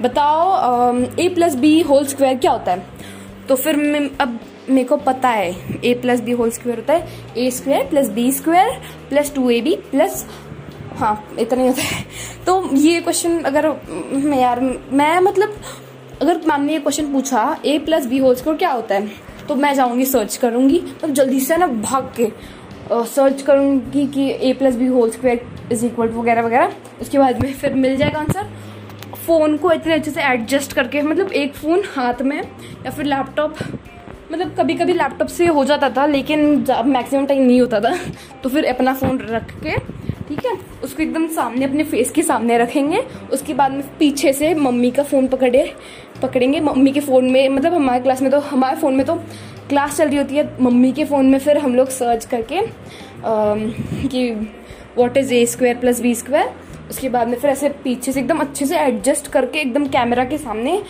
बताओ 0.02 0.96
A 1.20 1.28
plus 1.28 1.54
B 1.54 1.80
whole 1.80 2.06
square 2.06 2.38
क्या 2.38 2.50
होता 2.50 2.72
है? 2.72 2.86
तो 3.48 3.56
फिर 3.56 3.76
मैं- 3.76 4.10
अब 4.20 4.38
मेरे 4.70 4.84
को 4.88 4.96
पता 4.96 5.28
है 5.28 5.50
A 5.84 5.94
plus 6.02 6.20
B 6.20 6.32
whole 6.32 6.50
square 6.50 6.78
होता 6.78 6.92
है 6.92 7.08
A 7.38 7.50
square 7.50 7.86
plus 7.86 8.08
B 8.08 8.30
square 8.32 8.80
plus 9.08 9.34
two 9.34 9.48
A 9.50 9.60
B 9.60 9.74
plus 9.90 10.24
हाँ 10.96 11.36
इतना 11.38 11.62
ही 11.62 11.68
होता 11.68 11.82
है। 11.84 12.04
तो 12.46 12.76
ये 12.76 13.00
क्वेश्चन 13.00 13.40
अगर 13.42 13.68
मैं 14.14 14.40
यार, 14.40 14.60
मैं 14.60 15.20
मतलब 15.20 15.54
अगर 16.22 16.40
मैम 16.48 16.62
ने 16.62 16.72
ये 16.72 16.78
क्वेश्चन 16.80 17.12
पूछा 17.12 17.56
A 17.66 17.78
plus 17.84 18.06
B 18.06 18.18
whole 18.18 18.34
square 18.34 18.58
क्या 18.58 18.70
होता 18.70 18.94
है? 18.94 19.10
तो 19.48 19.54
मैं 19.54 19.74
जाऊँगी 19.74 20.04
सर्च 20.06 20.36
करूँगी 20.36 20.80
मतलब 20.80 21.12
जल्दी 21.12 21.40
से 21.40 21.56
ना 21.56 21.66
भाग 21.66 22.12
के 22.16 22.30
सर्च 22.92 23.42
करूँगी 23.42 24.06
कि 24.06 24.28
A 24.40 24.52
plus 24.58 24.76
B 24.76 24.86
whole 24.86 25.10
square 25.10 25.46
is 25.72 25.84
equal 25.86 26.08
वगैरह 26.10 26.42
वगैरह। 26.42 26.72
उसके 27.00 27.18
बाद 27.18 27.42
में 27.42 27.52
फिर 27.52 27.74
मिल 27.74 27.96
जाएगा 27.96 28.18
आंसर 28.18 28.50
फ़ोन 29.26 29.56
को 29.56 29.72
इतने 29.72 29.94
अच्छे 29.94 30.10
से 30.10 30.22
एडजस्ट 30.22 30.72
करके 30.72 31.02
मतलब 31.02 31.32
एक 31.32 31.54
फ़ोन 31.54 31.82
हाथ 31.88 32.22
में, 32.22 32.40
या 32.84 32.90
फिर 32.90 33.06
लैपटॉप 33.06 33.56
मतलब 34.32 34.54
कभी 34.58 34.74
कभी 34.74 34.92
लैपटॉप 34.92 35.28
से 35.28 35.46
हो 35.46 35.64
जाता 35.64 35.90
था, 35.90 36.06
लेकिन 36.06 36.64
मैक्सिमम 36.86 37.26
टाइम 37.26 37.42
नहीं 37.42 37.60
होता 37.60 37.80
था 37.80 37.96
तो 38.42 38.48
फिर 38.48 38.64
अपना 38.66 38.94
फ़ोन 38.94 39.18
रख 39.20 39.52
के 39.62 39.76
ठीक 40.32 40.46
है? 40.46 40.52
उसको 40.84 41.02
एकदम 41.02 41.26
सामने 41.28 41.64
अपने 41.64 41.84
फेस 41.84 42.10
के 42.10 42.22
सामने 42.22 42.56
रखेंगे। 42.58 42.98
उसके 43.32 43.54
बाद 43.54 43.72
में 43.72 43.82
पीछे 43.98 44.32
से 44.32 44.54
मम्मी 44.56 44.90
का 44.90 45.02
फ़ोन 45.02 45.26
पकड़े 45.28 45.72
पकड़ेंगे। 46.22 46.60
मम्मी 46.60 46.92
के 46.92 47.00
फ़ोन 47.00 47.30
में 47.30 47.48
मतलब 47.48 47.74
हमारे 47.74 48.00
क्लास 48.02 48.22
में 48.22 48.30
तो 48.30 48.38
हमारे 48.40 48.76
फ़ोन 48.76 48.94
में 48.94 49.04
तो 49.06 49.14
क्लास 49.68 49.96
चल 49.96 50.08
रही 50.08 50.18
होती 50.18 50.36
है। 50.36 50.48
मम्मी 50.62 50.92
के 50.92 51.04
फ़ोन 51.04 51.26
में 51.26 51.38
फिर 51.38 51.58
हम 51.58 51.74
लोग 51.74 51.88
सर्च 51.90 52.24
करके 52.24 52.58
अम, 52.58 53.68
कि 54.08 54.30
what 54.96 55.16
is 55.16 55.34
A 55.34 55.44
square 55.46 55.76
plus 55.78 56.00
B 56.00 56.14
square 56.14 56.52
उसके 56.90 57.08
बाद 57.08 57.28
में 57.28 57.36
फिर 57.38 57.50
ऐसे 57.50 57.68
पीछे 57.84 58.12
से 58.12 58.20
एकदम 58.20 58.38
अच्छे 58.38 58.66
से 58.66 58.78
एडजस्ट 58.78 59.28
करके 59.32 59.58
एकदम 59.58 59.86
कैमरा 59.88 60.24
के 60.24 60.38
सामने 60.38 60.80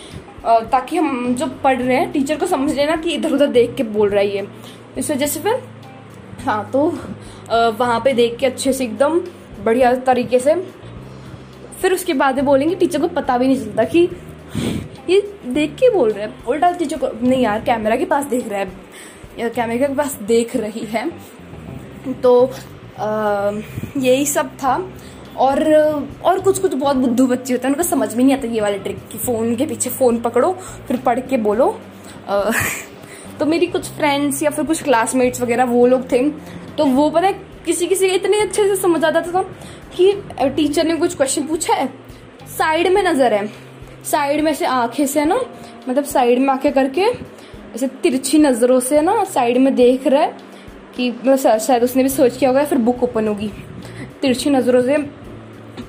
ताकि 0.45 0.97
हम 0.97 1.35
जो 1.35 1.47
पढ़ 1.63 1.81
रहे 1.81 1.97
हैं 1.97 2.11
टीचर 2.11 2.37
को 2.37 2.45
समझ 2.47 2.73
लेना 2.75 2.95
कि 2.95 3.11
इधर 3.11 3.33
उधर 3.33 3.47
देख 3.49 3.75
के 3.75 3.83
बोल 3.83 4.09
रहा 4.09 4.19
है 4.19 4.35
ये। 4.35 4.47
इस 4.97 5.11
वजह 5.11 5.25
से 5.25 5.39
फिर 5.39 5.61
हाँ 6.45 6.69
तो 6.71 6.81
वहाँ 7.49 7.99
पे 7.99 8.13
देख 8.13 8.37
के 8.37 8.45
अच्छे 8.45 8.73
से 8.73 8.83
एकदम 8.83 9.19
बढ़िया 9.65 9.93
तरीके 10.05 10.39
से। 10.39 10.55
फिर 11.81 11.93
उसके 11.93 12.13
बाद 12.13 12.35
में 12.35 12.45
बोलेंगे 12.45 12.75
टीचर 12.75 13.01
को 13.01 13.07
पता 13.07 13.37
भी 13.37 13.47
नहीं 13.47 13.57
चलता 13.57 13.83
कि 13.85 14.07
ये 15.09 15.19
देख 15.45 15.75
के 15.75 15.89
बोल 15.89 16.11
रहे 16.11 16.23
हैं। 16.23 16.43
उल्टा 16.45 16.71
टीचर 16.71 16.97
को 16.97 17.07
नहीं 17.21 17.41
यार 17.43 17.61
कैमरा 17.61 17.95
के 17.95 18.05
पास 18.05 18.25
देख 18.25 18.47
रहा 18.49 18.59
है 18.59 18.71
या 19.39 19.49
कैमरे 19.49 19.77
के 19.77 19.93
पास 19.95 20.17
देख 20.23 20.55
रही 20.55 20.85
है। 20.87 21.09
तो 22.23 22.51
यही 23.97 24.25
सब 24.25 24.49
था। 24.57 24.77
और 25.37 25.63
और 26.23 26.39
कुछ 26.39 26.59
कुछ 26.59 26.73
बहुत 26.73 26.95
बुद्धू 26.95 27.25
बच्चे 27.27 27.53
होते 27.53 27.67
हैं 27.67 27.73
उनको 27.75 27.83
समझ 27.83 28.13
में 28.15 28.23
नहीं 28.23 28.35
आता 28.35 28.47
ये 28.47 28.61
वाले 28.61 28.77
ट्रिक 28.79 28.97
कि 29.11 29.17
फ़ोन 29.17 29.55
के 29.55 29.65
पीछे 29.65 29.89
फ़ोन 29.89 30.19
पकड़ो 30.21 30.51
फिर 30.87 30.97
पढ़ 30.97 31.19
के 31.19 31.37
बोलो। 31.37 31.69
अ, 32.27 32.51
तो 33.43 33.47
मेरी 33.47 33.65
कुछ 33.67 33.87
फ्रेंड्स 33.91 34.41
या 34.43 34.49
फिर 34.49 34.65
कुछ 34.65 34.81
क्लासमेट्स 34.83 35.41
वगैरह, 35.41 35.63
वो 35.65 35.85
लोग 35.87 36.11
थे। 36.11 36.19
तो 36.77 36.85
वो 36.87 37.09
पता 37.09 37.27
है 37.27 37.33
किसी 37.65 37.87
किसी 37.87 38.09
के 38.09 38.15
इतने 38.15 38.39
अच्छे 38.41 38.67
से 38.67 38.75
समझ 38.75 39.03
आता 39.05 39.21
था 39.21 39.41
कि 39.95 40.11
टीचर 40.55 40.85
ने 40.85 40.95
कुछ 40.97 41.15
क्वेश्चन 41.15 41.47
पूछा 41.47 41.73
है। 41.73 41.87
साइड 42.49 42.87
में 42.87 43.01
नज़र 43.03 43.33
है। 43.33 43.47
साइड 44.05 44.41
में 44.41 44.53
से 44.53 44.65
आँखें 44.65 45.05
से 45.05 45.25
ना 45.25 45.39
मतलब 45.89 46.03
साइड 46.03 46.39
में 46.39 46.49
आँखें 46.49 46.71
करके, 46.73 47.01
ऐसे 47.01 47.87
तिरछी 48.03 48.39
नज़रों 48.39 48.79
से 48.79 49.01
ना 49.01 49.23
साइड 49.23 49.57
में 49.57 49.73
देख 49.75 50.07
रहा 50.07 50.21
है 50.21 50.37
कि 50.95 51.09
मतलब 51.11 51.59
शायद 51.59 51.83
उसने 51.83 52.03
भी 52.03 52.09
सोच 52.09 52.37
किया 52.37 52.49
होगा 52.49 52.63
फिर 52.65 52.77
बुक 52.79 53.03
ओपन 53.03 53.27
होगी। 53.27 53.51
तिरछी 54.21 54.49
नज़रों 54.49 54.81
से 54.81 54.97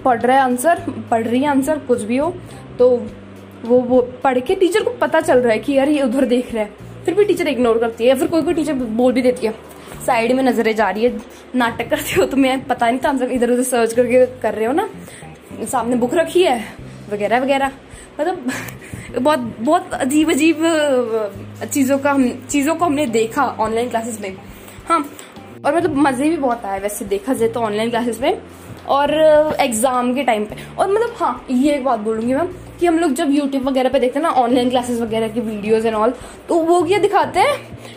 पढ़ 0.05 0.21
रहा 0.21 0.37
है 0.37 0.43
आंसर 0.43 0.85
पढ़ 1.11 1.27
रही 1.27 1.43
है 1.43 1.51
आंसर 1.51 1.79
कुछ 1.79 2.03
भी 2.03 2.17
हो। 2.17 2.35
तो 2.79 2.91
वो 3.65 3.81
वो 3.81 4.01
पढ़ 4.25 4.39
के 4.41 4.55
टीचर 4.55 4.83
को 4.85 4.91
पता 5.01 5.21
चल 5.21 5.39
रहा 5.39 5.53
है 5.53 5.59
कि 5.59 5.73
यार 5.73 5.89
ये 5.89 6.03
उधर 6.03 6.25
देख 6.27 6.55
रहा 6.55 6.65
है। 6.65 6.93
फिर 7.05 7.15
भी 7.15 7.25
टीचर 7.25 7.49
इग्नोर 7.49 7.79
करती 7.79 8.05
है 8.05 8.09
या 8.09 8.15
फिर 8.17 8.29
कोई 8.29 8.43
कोई 8.43 8.55
टीचर 8.55 8.75
बोल 8.75 9.13
भी 9.13 9.23
देती 9.23 9.47
है, 9.47 9.55
साइड 10.07 10.33
में 10.33 10.43
नज़रें 10.45 10.75
जा 10.77 10.91
रही 10.91 11.05
है, 11.05 11.19
नाटक 11.55 11.91
करते 11.91 12.21
हो 12.21 12.27
तुम्हें 12.27 12.65
पता 12.67 12.91
नहीं 12.91 12.99
था 13.01 13.27
इधर 13.27 13.51
उधर 13.51 13.63
सर्च 13.65 13.93
करके 13.93 14.25
कर 14.43 14.55
रहे 14.55 14.67
हो 14.67 14.73
ना, 14.73 14.89
सामने 15.65 15.97
बुक 15.97 16.15
रखी 16.15 16.43
है, 16.43 16.59
वगैरह 17.13 17.41
वगैरह। 17.41 17.73
मतलब 18.21 18.51
बहुत 19.15 19.39
बहुत 19.61 19.93
अजीब 19.95 20.31
अजीब 20.31 20.57
चीज़ों 21.65 21.99
का 21.99 22.11
हम, 22.11 22.29
चीज़ों 22.51 22.75
को 22.75 22.85
हमने 22.85 23.07
देखा 23.09 23.45
ऑनलाइन 23.45 23.89
क्लासेस 23.91 24.21
में। 24.21 24.37
हाँ 24.89 24.99
और 25.65 25.77
मतलब 25.77 25.97
मज़े 25.99 26.29
भी 26.31 26.37
बहुत 26.37 26.65
आए 26.65 26.81
वैसे 26.81 27.05
देखा 27.05 27.33
जाए 27.33 27.49
तो 27.49 27.61
ऑनलाइन 27.61 27.91
क्लासेस 27.91 28.21
में 28.21 28.41
और 28.89 29.13
एग्ज़ाम 29.61 30.15
के 30.15 30.23
टाइम 30.25 30.45
पे। 30.45 30.57
और 30.79 30.93
मतलब 30.93 31.15
हाँ 31.19 31.47
ये 31.51 31.75
एक 31.75 31.85
बात 31.85 32.01
बोलूँगी 32.01 32.35
मैं 32.35 32.49
कि 32.85 32.89
हम 32.89 32.99
लोग 32.99 33.13
जब 33.15 33.31
यूट्यूब 33.31 33.69
वगैरह 33.69 33.91
पे 33.91 33.99
देखते 33.99 34.19
हैं 34.19 34.23
ना 34.23 34.31
ऑनलाइन 34.39 34.71
क्लासेस 34.71 35.01
वगैरह 35.01 35.29
की 35.29 35.41
वीडियोज़ 35.41 35.87
एंड 35.87 35.95
ऑल 35.97 36.13
तो 36.49 36.55
वो 36.65 36.81
क्या 36.83 36.99
दिखाते 36.99 37.41
हैं 37.41 37.55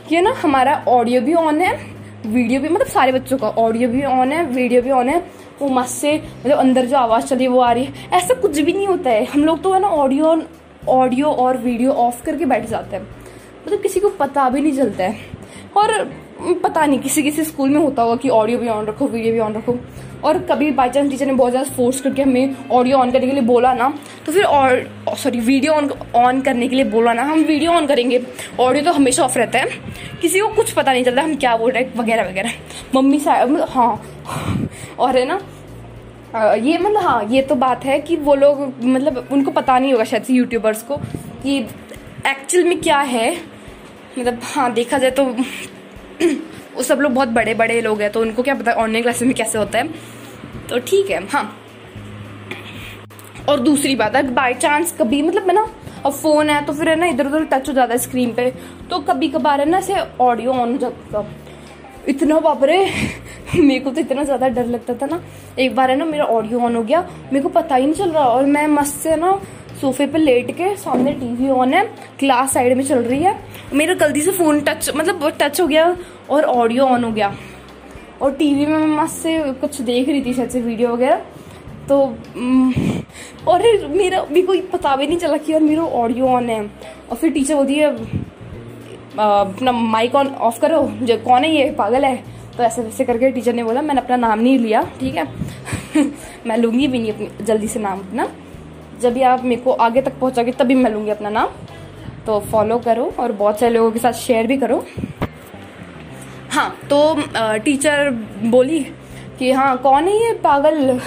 कि 0.08 0.22
ना, 0.22 0.32
हमारा 0.41 0.75
ऑडियो 0.88 1.22
भी 1.22 1.34
ऑन 1.36 1.60
है 1.62 1.74
वीडियो 2.27 2.62
भी 2.62 2.70
मतलब 2.70 2.88
सारे 2.88 3.12
बच्चों 3.12 3.38
का 3.38 3.50
ऑडियो 3.60 3.89
भी 3.89 4.03
ऑन 4.06 4.32
है 4.32 4.44
वीडियो 4.46 4.82
भी 4.82 4.91
ऑन 4.91 5.10
है, 5.10 5.20
वो 5.62 5.70
मस्त 5.70 5.96
से 5.96 6.15
मतलब 6.15 6.58
अंदर 6.58 6.86
जो 6.86 6.98
आवाज़ 6.98 7.25
चल 7.25 7.36
रही 7.36 7.46
है, 7.46 7.51
वो 7.51 7.60
आ 7.60 7.72
रही 7.72 7.84
है। 7.84 8.10
ऐसा 8.13 8.34
कुछ 8.41 8.60
भी 8.60 8.74
नहीं 8.74 8.88
होता 8.88 9.10
है। 9.10 9.25
हम 9.25 9.44
लोग 9.46 9.62
तो 9.63 9.74
है 9.74 9.79
ना 9.82 9.88
ऑडियो 9.98 10.41
ऑडियो 10.89 11.27
और 11.27 11.58
वीडियो 11.58 11.91
ऑफ़ 12.06 12.24
करके 12.25 12.46
बैठ 12.46 12.65
जाते 12.70 12.96
हैं। 12.96 13.03
मतलब 13.03 13.82
किसी 13.82 14.00
को 14.00 14.10
पता 14.20 14.50
भी 14.50 14.62
नहीं 14.62 14.77
चलता 14.77 15.03
है। 15.03 15.15
और 15.77 16.10
पता 16.39 16.86
नहीं, 16.86 17.00
किसी 17.00 17.24
किसी 17.24 17.44
स्कूल 17.44 17.70
में 17.70 17.79
होता 17.79 18.01
होगा 18.01 18.15
कि 18.15 18.29
ऑडियो 18.32 18.58
भी 18.60 18.67
ऑन 18.70 18.86
रखो 18.86 19.08
वीडियो 19.08 19.34
भी 19.34 19.39
ऑन 19.39 19.53
रखो। 19.53 19.77
और 20.24 20.38
कभी 20.41 20.70
बाई 20.72 20.89
चांस 20.89 21.10
टीचर 21.12 21.25
ने 21.25 21.34
बहुत 21.34 21.51
ज़्यादा 21.51 21.70
फोर्स 21.72 22.00
करके 22.01 22.22
हमें 22.22 22.56
ऑडियो 22.72 22.98
ऑन 22.98 23.12
करने 23.12 23.27
के 23.27 23.32
लिए 23.32 23.41
बोला 23.44 23.74
ना 23.74 23.89
तो 24.25 24.32
फिर 24.32 24.44
और 24.44 25.15
सॉरी 25.17 25.39
वीडियो 25.39 25.74
ऑन 25.74 25.89
ऑन 26.15 26.41
करने 26.41 26.67
के 26.67 26.75
लिए 26.75 26.86
बोला 26.86 27.13
ना, 27.13 27.24
हम 27.24 27.39
वीडियो 27.41 27.72
ऑन 27.72 27.88
करेंगे। 27.88 28.22
ऑडियो 28.60 28.84
तो 28.84 28.91
हमेशा 28.91 29.24
ऑफ़ 29.24 29.38
रहता 29.38 29.60
है। 29.60 29.67
किसी 30.22 30.39
को 30.39 30.48
कुछ 30.56 30.72
पता 30.72 30.91
नहीं 30.91 31.03
चलता 31.03 31.22
हम 31.22 31.36
क्या 31.36 31.56
बोल 31.58 31.72
रहे 31.72 31.84
हैं, 31.84 31.94
वगैरह 31.96 32.29
वगैरह। 32.29 32.51
मम्मी 32.96 33.20
सा 33.20 33.46
मतलब 33.46 33.67
हाँ। 33.70 34.98
और 35.00 35.17
है 35.17 35.25
ना 35.25 35.39
ये 36.56 36.77
मतलब 36.77 37.01
हाँ 37.01 37.24
ये 37.29 37.41
तो 37.41 37.56
बात 37.58 37.86
है 37.86 38.00
कि 38.00 38.15
वो 38.17 38.36
लोग 38.36 38.60
मतलब 38.84 39.27
उनको 39.32 39.51
पता 39.51 39.77
नहीं 39.79 39.91
होगा 39.91 40.03
शायद 40.03 40.24
से 40.24 40.34
यूट्यूबर्स 40.34 40.82
को 40.84 40.98
कि 41.44 41.58
एक्चुअल 42.27 42.63
में 42.63 42.79
क्या 42.82 43.00
है। 43.00 43.32
मतलब 44.17 44.39
हाँ 44.46 44.72
देखा 44.74 44.98
जाए 44.98 45.12
तो 45.12 45.25
वो 46.22 46.84
सब 46.84 47.00
लोग 47.02 47.12
बहुत 47.14 47.30
बड़े 47.30 47.54
बड़े 47.56 47.80
लोग 47.82 48.02
हैं 48.02 48.12
तो 48.12 48.22
उनको 48.22 48.44
क्या 48.44 48.56
पता 48.56 48.72
ऑनलाइन 48.74 49.04
क्लासेस 49.04 49.28
में 49.28 49.36
कैसे 49.36 49.58
होता 49.58 49.80
है। 49.80 49.88
तो 50.70 50.80
ठीक 50.82 51.10
है 51.10 51.26
हाँ। 51.28 51.44
और 53.50 53.60
दूसरी 53.62 53.96
बात 53.96 54.16
है 54.16 54.22
बाई 54.34 54.54
चांस 54.56 54.96
कभी 55.00 55.22
मतलब 55.22 55.48
है 55.48 55.54
ना, 55.56 55.68
अब 56.06 56.12
फ़ोन 56.14 56.50
है 56.50 56.64
तो 56.66 56.74
फिर 56.74 56.90
है 56.90 56.96
ना 56.96 57.06
इधर 57.08 57.28
उधर 57.28 57.44
टच 57.52 57.70
हो 57.70 57.74
जाता 57.74 57.94
है 57.94 57.98
स्क्रीन 58.00 58.34
पे। 58.34 58.50
तो 58.90 59.00
कभी 59.02 59.28
कभार 59.30 59.60
है 59.60 59.70
ना, 59.70 59.78
ऐसे 59.78 59.96
ऑडियो 60.22 60.52
ऑन 60.54 60.72
हो 60.72 60.78
जाता 60.80 61.26
इतना 62.08 62.40
बापरे 62.40 62.78
मेरे 63.56 63.80
को 63.80 63.92
तो 63.92 64.02
इतना 64.02 64.24
ज़्यादा 64.24 64.48
डर 64.50 64.66
लगता 64.66 64.94
था 64.94 65.06
ना। 65.06 65.22
एक 65.60 65.76
बार 65.76 65.92
है 65.92 65.98
ना, 65.98 66.06
मेरा 66.06 66.26
ऑडियो 66.26 66.60
ऑन 66.60 66.76
हो 66.76 66.84
गया। 66.84 67.02
मेरे 67.24 67.42
को 67.42 67.50
पता 67.52 67.76
ही 67.76 67.86
नहीं 67.86 67.96
चल 67.96 68.12
रहा 68.12 68.24
और 68.26 68.46
मैं 68.46 68.66
मस्त 68.70 69.00
से 69.00 69.16
ना 69.16 69.32
सोफे 69.81 70.05
पे 70.07 70.17
लेट 70.17 70.51
के 70.51 70.75
सामने 70.75 71.13
टीवी 71.13 71.50
ऑन 71.50 71.74
है 71.74 71.84
क्लास 72.19 72.53
साइड 72.53 72.77
में 72.77 72.84
चल 72.84 73.00
रही 73.00 73.24
है। 73.24 73.36
मेरा 73.74 73.93
गलती 73.93 74.22
से 74.22 74.31
फ़ोन 74.31 74.62
टच 74.62 74.89
मतलब 74.96 75.29
टच 75.41 75.62
हो 75.62 75.67
गया 75.67 75.96
और 76.29 76.43
ऑडियो 76.43 76.86
ऑन 76.86 77.03
हो 77.03 77.12
गया। 77.12 77.34
और 78.22 78.31
टीवी 78.36 78.65
में 78.65 78.77
मैं 78.77 79.03
मस्त 79.03 79.15
से 79.15 79.39
कुछ 79.53 79.81
देख 79.81 80.10
रही 80.10 80.22
थी, 80.25 80.34
शायद 80.34 80.50
से 80.50 80.62
वीडियो 80.62 80.93
वगैरह। 80.93 81.22
तो 81.89 81.98
और 83.48 83.88
मेरा 83.88 84.22
भी 84.24 84.41
कोई 84.41 84.62
पता 84.62 84.96
भी 84.96 85.07
नहीं 85.07 85.17
चला 85.17 85.38
कि 85.38 85.51
यार 85.53 85.62
मेरा 85.62 85.84
ऑडियो 85.84 86.27
ऑन 86.27 86.50
है। 86.50 86.62
और 87.12 87.15
फिर 87.15 87.31
टीचर 87.31 87.55
बोलती 87.55 87.75
है 87.75 87.91
अपना 89.17 89.72
माइक 89.72 90.15
ऑन 90.15 90.27
ऑफ़ 90.27 90.60
करो, 90.60 90.81
जो 91.01 91.17
कौन 91.17 91.43
है 91.43 91.55
ये? 91.55 91.69
पागल 91.72 92.05
है? 92.05 92.15
तो 92.57 92.63
ऐसे 92.63 92.81
वैसे 92.81 93.05
करके 93.05 93.31
टीचर 93.31 93.53
ने 93.53 93.63
बोला, 93.63 93.81
मैंने 93.81 94.01
अपना 94.01 94.15
नाम 94.15 94.39
नहीं 94.39 94.60
लिया, 94.60 94.81
ठीक 95.00 95.15
है? 95.15 95.27
मैं 96.48 96.57
लूँगी 96.57 96.88
भी 96.88 97.00
नहीं 97.00 97.13
अपनी, 97.13 97.46
जल्दी 97.46 97.67
से 97.67 97.79
नाम 97.79 98.00
अपना। 98.00 98.27
जब 99.01 99.13
भी 99.13 99.22
आप 99.24 99.44
मेरे 99.44 99.62
को 99.62 99.72
आगे 99.72 100.01
तक 100.01 100.20
पहुँचोगे, 100.20 100.51
तभी 100.54 100.75
मैं 100.75 100.92
लूँगी 100.92 101.12
अपना 101.12 101.30
नाम। 101.30 101.50
तो 102.25 102.39
फॉलो 102.51 102.77
करो 102.80 103.12
और 103.20 103.32
बहुत 103.34 103.60
सारे 103.60 103.74
लोगों 103.74 103.92
के 103.92 104.00
साथ 104.00 104.13
शेयर 104.16 104.48
भी 104.48 104.58
करो। 104.58 104.84
हाँ 106.51 106.70
तो 106.89 107.16
टीचर 107.60 108.10
बोली 108.46 108.80
कि 109.39 109.51
हाँ 109.51 109.75
कौन 109.77 110.08
है 110.08 110.16
ये 110.18 110.34
पागल? 110.44 111.00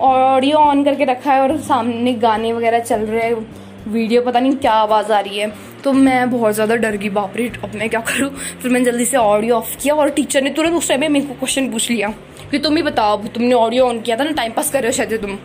ऑडियो 0.00 0.58
ऑन 0.58 0.84
करके 0.84 1.04
रखा 1.04 1.32
है 1.32 1.40
और 1.40 1.56
सामने 1.60 2.12
गाने 2.18 2.52
वगैरह 2.52 2.78
चल 2.80 3.00
रहे 3.00 3.22
हैं। 3.22 3.46
वीडियो 3.88 4.22
पता 4.22 4.40
नहीं 4.40 4.56
क्या 4.56 4.72
आवाज़ 4.74 5.12
आ 5.12 5.18
रही 5.20 5.38
है। 5.38 5.52
तो 5.84 5.92
मैं 5.92 6.30
बहुत 6.30 6.54
ज़्यादा 6.54 6.74
डर 6.76 6.96
गई, 6.96 7.08
बाप 7.10 7.36
रे, 7.36 7.50
अब 7.64 7.74
मैं 7.74 7.88
क्या 7.90 8.00
करूँ? 8.02 8.30
फिर 8.62 8.70
मैंने 8.70 8.84
जल्दी 8.84 9.04
से 9.04 9.16
ऑडियो 9.16 9.56
ऑफ़ 9.56 9.76
किया 9.82 9.94
और 9.94 10.10
टीचर 10.10 10.42
ने 10.42 10.50
तुरंत 10.50 10.74
उस 10.74 10.88
टाइम 10.88 11.12
मेरे 11.12 11.26
को 11.26 11.34
क्वेश्चन 11.34 11.70
पूछ 11.70 11.90
लिया 11.90 12.08
कि, 12.50 12.58
तुम 12.58 12.76
ही 12.76 12.82
बताओ 12.82 13.16
तुमने 13.24 13.54
ऑडियो 13.54 13.86
ऑन 13.86 14.00
किया 14.00 14.16
था 14.16 14.24
ना 14.24 14.30
टाइम 14.32 14.52
पास 14.52 14.70
कर 14.70 14.82
रहे 14.82 14.88
हो 14.88 14.96
शायद 14.96 15.20
तुम। 15.22 15.38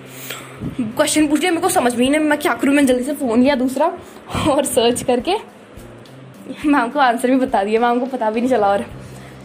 क्वेश्चन 0.68 1.28
पूछ 1.28 1.40
लिया, 1.40 1.52
मेरे 1.52 1.62
को 1.62 1.70
समझ 1.70 1.94
में 1.96 2.04
ही 2.06 2.10
नहीं, 2.12 2.22
मैं 2.22 2.38
क्या 2.40 2.54
करूँ? 2.54 2.74
मैंने 2.74 2.88
जल्दी 2.88 3.04
से 3.04 3.14
फ़ोन 3.16 3.42
लिया 3.42 3.56
दूसरा 3.56 3.92
और 4.50 4.66
सर्च 4.66 5.04
करके। 5.04 5.36
मैम 6.66 6.90
को 6.90 7.00
आंसर 7.00 7.32
भी 7.32 7.36
बता 7.38 7.64
दिया 7.64 7.82
मैम 7.82 8.00
को 8.00 8.06
पता 8.08 8.30
भी 8.32 8.42
नहीं 8.42 8.50
चला 8.50 8.68
और। 8.68 8.86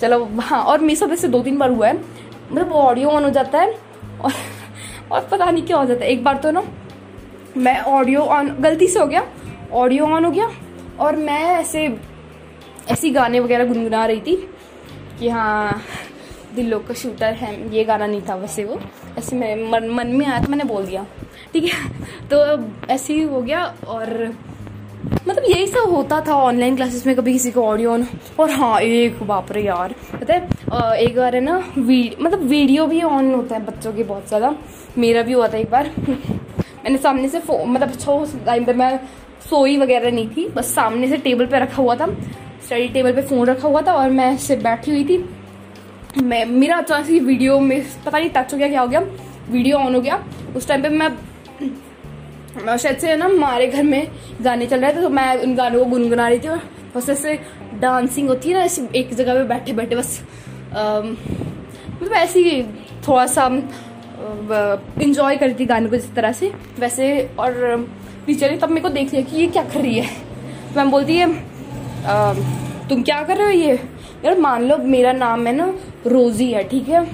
चलो 0.01 0.25
हाँ 0.41 0.63
और 0.63 0.81
मेरे 0.81 0.97
साथ 0.97 1.13
ऐसे 1.13 1.29
दो 1.29 1.43
तीन 1.43 1.59
बार 1.59 1.71
हुआ 1.71 1.87
है। 1.89 1.95
मतलब 1.95 2.73
ऑडियो 2.73 3.09
ऑन 3.09 3.25
हो 3.25 3.31
जाता 3.31 3.59
है 3.59 3.75
और 4.21 4.33
और 5.13 5.29
पता 5.31 5.51
नहीं 5.51 5.65
क्या 5.67 5.77
हो 5.77 5.85
जाता 5.85 6.05
है। 6.05 6.11
एक 6.11 6.25
बार 6.25 6.37
तो 6.37 6.51
ना, 6.51 6.63
मैं 7.57 7.79
ऑडियो 7.81 8.21
ऑन 8.21 8.49
गलती 8.61 8.87
से 8.87 8.99
हो 8.99 9.07
गया 9.07 9.27
ऑडियो 9.73 10.07
ऑन 10.07 10.25
हो 10.25 10.31
गया 10.31 10.51
और 11.01 11.17
मैं 11.17 11.43
ऐसे, 11.51 11.87
ऐसी 12.91 13.11
गाने 13.11 13.41
वगैरह 13.41 13.65
गुनगुना 13.65 14.05
रही 14.07 14.21
थी 14.21 14.37
कि 15.19 15.29
हाँ 15.29 15.83
दिलों 16.55 16.81
का 16.81 16.95
शूटर 16.95 17.33
है, 17.35 17.75
ये 17.75 17.85
गाना 17.85 18.07
नहीं 18.07 18.23
था 18.29 18.35
वैसे 18.35 18.65
वो। 18.65 18.81
ऐसे 19.21 19.37
मेरे 19.37 19.65
मन 19.69 19.89
मन 19.91 20.07
में 20.09 20.27
आया 20.27 20.41
तो 20.41 20.51
मैंने 20.51 20.65
बोल 20.67 20.87
दिया। 20.87 21.07
ठीक 21.53 21.65
है? 21.65 21.89
तो 22.29 22.37
ऐसे 22.93 23.15
ही 23.15 23.23
हो 23.23 23.41
गया 23.43 23.65
और 23.89 24.33
मतलब 25.27 25.45
यही 25.47 25.67
सब 25.67 25.91
होता 25.91 26.21
था 26.27 26.35
ऑनलाइन 26.37 26.77
क्लासेस 26.77 27.07
में, 27.07 27.15
कभी 27.17 27.33
किसी 27.33 27.51
को 27.51 27.63
ऑडियो 27.65 27.93
ऑन 27.93 28.07
और 28.41 28.51
हाँ 28.51 28.81
एक 28.81 29.23
बाप 29.25 29.53
रे 29.53 29.63
यार। 29.63 29.95
पता 30.13 30.35
है 30.35 30.97
एक 30.99 31.17
बार 31.17 31.35
है 31.35 31.41
ना, 31.41 31.57
वी 31.79 32.17
मतलब 32.21 32.43
वीडियो 32.49 32.87
भी 32.87 33.03
ऑन 33.03 33.33
होता 33.35 33.57
है 33.57 33.65
बच्चों 33.67 33.93
के 33.93 34.03
बहुत 34.05 34.29
ज़्यादा। 34.29 34.55
मेरा 34.99 35.23
भी 35.23 35.33
हुआ 35.33 35.49
था 35.49 35.59
एक 35.59 35.71
बार। 35.71 35.91
मैंने 36.09 36.99
सामने 36.99 37.29
से 37.29 37.41
फो 37.41 37.65
मतलब 37.65 37.95
छो 37.95 38.25
टाइम 38.47 38.65
पर 38.65 38.77
मैं 38.77 38.99
सोई 39.51 39.77
वगैरह 39.79 40.11
नहीं 40.11 40.29
थी, 40.29 40.49
बस 40.49 40.75
सामने 40.75 41.09
से 41.09 41.17
टेबल 41.19 41.47
पे 41.47 41.59
रखा 41.59 41.83
हुआ 41.83 41.95
था। 41.95 42.07
स्टडी 42.07 42.89
टेबल 42.89 43.13
पे 43.13 43.23
फ़ोन 43.23 43.47
रखा 43.47 43.69
हुआ 43.69 43.83
था 43.83 43.95
और 43.95 44.11
मैं 44.13 44.37
से 44.39 44.57
बैठी 44.59 44.91
हुई 44.91 45.05
थी। 45.05 45.19
मैं, 46.17 46.45
मेरा 46.47 46.77
अचानक 46.77 47.07
से 47.07 47.19
वीडियो 47.21 47.59
में 47.61 47.83
पता 48.05 48.19
नहीं 48.19 48.31
टच 48.31 48.53
हो 48.53 48.59
गया, 48.59 48.69
क्या 48.69 48.81
हो 48.81 48.89
गया? 48.89 49.01
वीडियो 49.51 49.77
ऑन 49.79 49.95
हो 49.95 50.01
गया। 50.01 50.25
उस 50.57 50.69
टाइम 50.69 50.83
पे 50.83 50.89
मैं 50.89 52.77
शायद 52.77 52.97
से 52.99 53.15
ना 53.17 53.25
हमारे 53.25 53.67
घर 53.67 53.83
में 53.83 54.07
गाने 54.43 54.67
चल 54.67 54.81
रहे 54.81 54.93
थे 54.93 55.01
तो 55.03 55.09
मैं 55.09 55.35
उन 55.37 55.55
गानों 55.57 55.85
को 55.85 55.91
गुनगुना 55.91 56.29
रही 56.29 56.39
थी, 56.39 56.49
बस 56.97 57.09
ऐसे 57.11 57.39
डांसिंग 57.81 58.29
होती 58.29 58.49
है 58.49 58.55
ना, 58.55 58.65
ऐसे 58.65 58.89
एक 58.97 59.15
जगह 59.15 59.35
पे 59.35 59.45
बैठे 59.49 59.73
बैठे 59.73 59.97
बस 59.97 60.21
मतलब 60.73 62.13
ऐसे 62.13 62.41
ही 62.41 62.63
थोड़ा 63.09 63.27
सा 63.27 63.47
इंजॉय 65.03 65.37
करती 65.37 65.55
थी 65.61 65.67
गाने 65.67 65.89
को 65.89 65.97
जिस 65.97 66.15
तरह 66.15 66.33
से। 66.33 66.53
वैसे 66.79 67.23
और 67.39 67.89
टीचर 68.27 68.51
ने 68.51 68.57
तब 68.57 68.69
मेरे 68.69 68.81
को 68.81 68.89
देख 68.91 69.13
लिया 69.13 69.23
कि 69.23 69.37
ये 69.37 69.47
क्या 69.49 69.63
कर 69.65 69.81
रही 69.81 69.99
है? 69.99 70.09
मैम 70.77 70.91
बोलती 70.91 71.17
है 71.17 71.27
तुम 72.89 73.03
क्या 73.03 73.23
कर 73.23 73.37
रहे 73.37 73.47
हो 73.47 73.53
ये? 73.53 73.79
यार 74.25 74.39
मान 74.39 74.65
लो, 74.65 74.77
मेरा 74.77 75.13
नाम 75.13 75.47
है 75.47 75.53
ना 75.53 75.67
रोजी 76.07 76.51
है, 76.53 76.63
ठीक 76.69 76.89
है? 76.89 77.07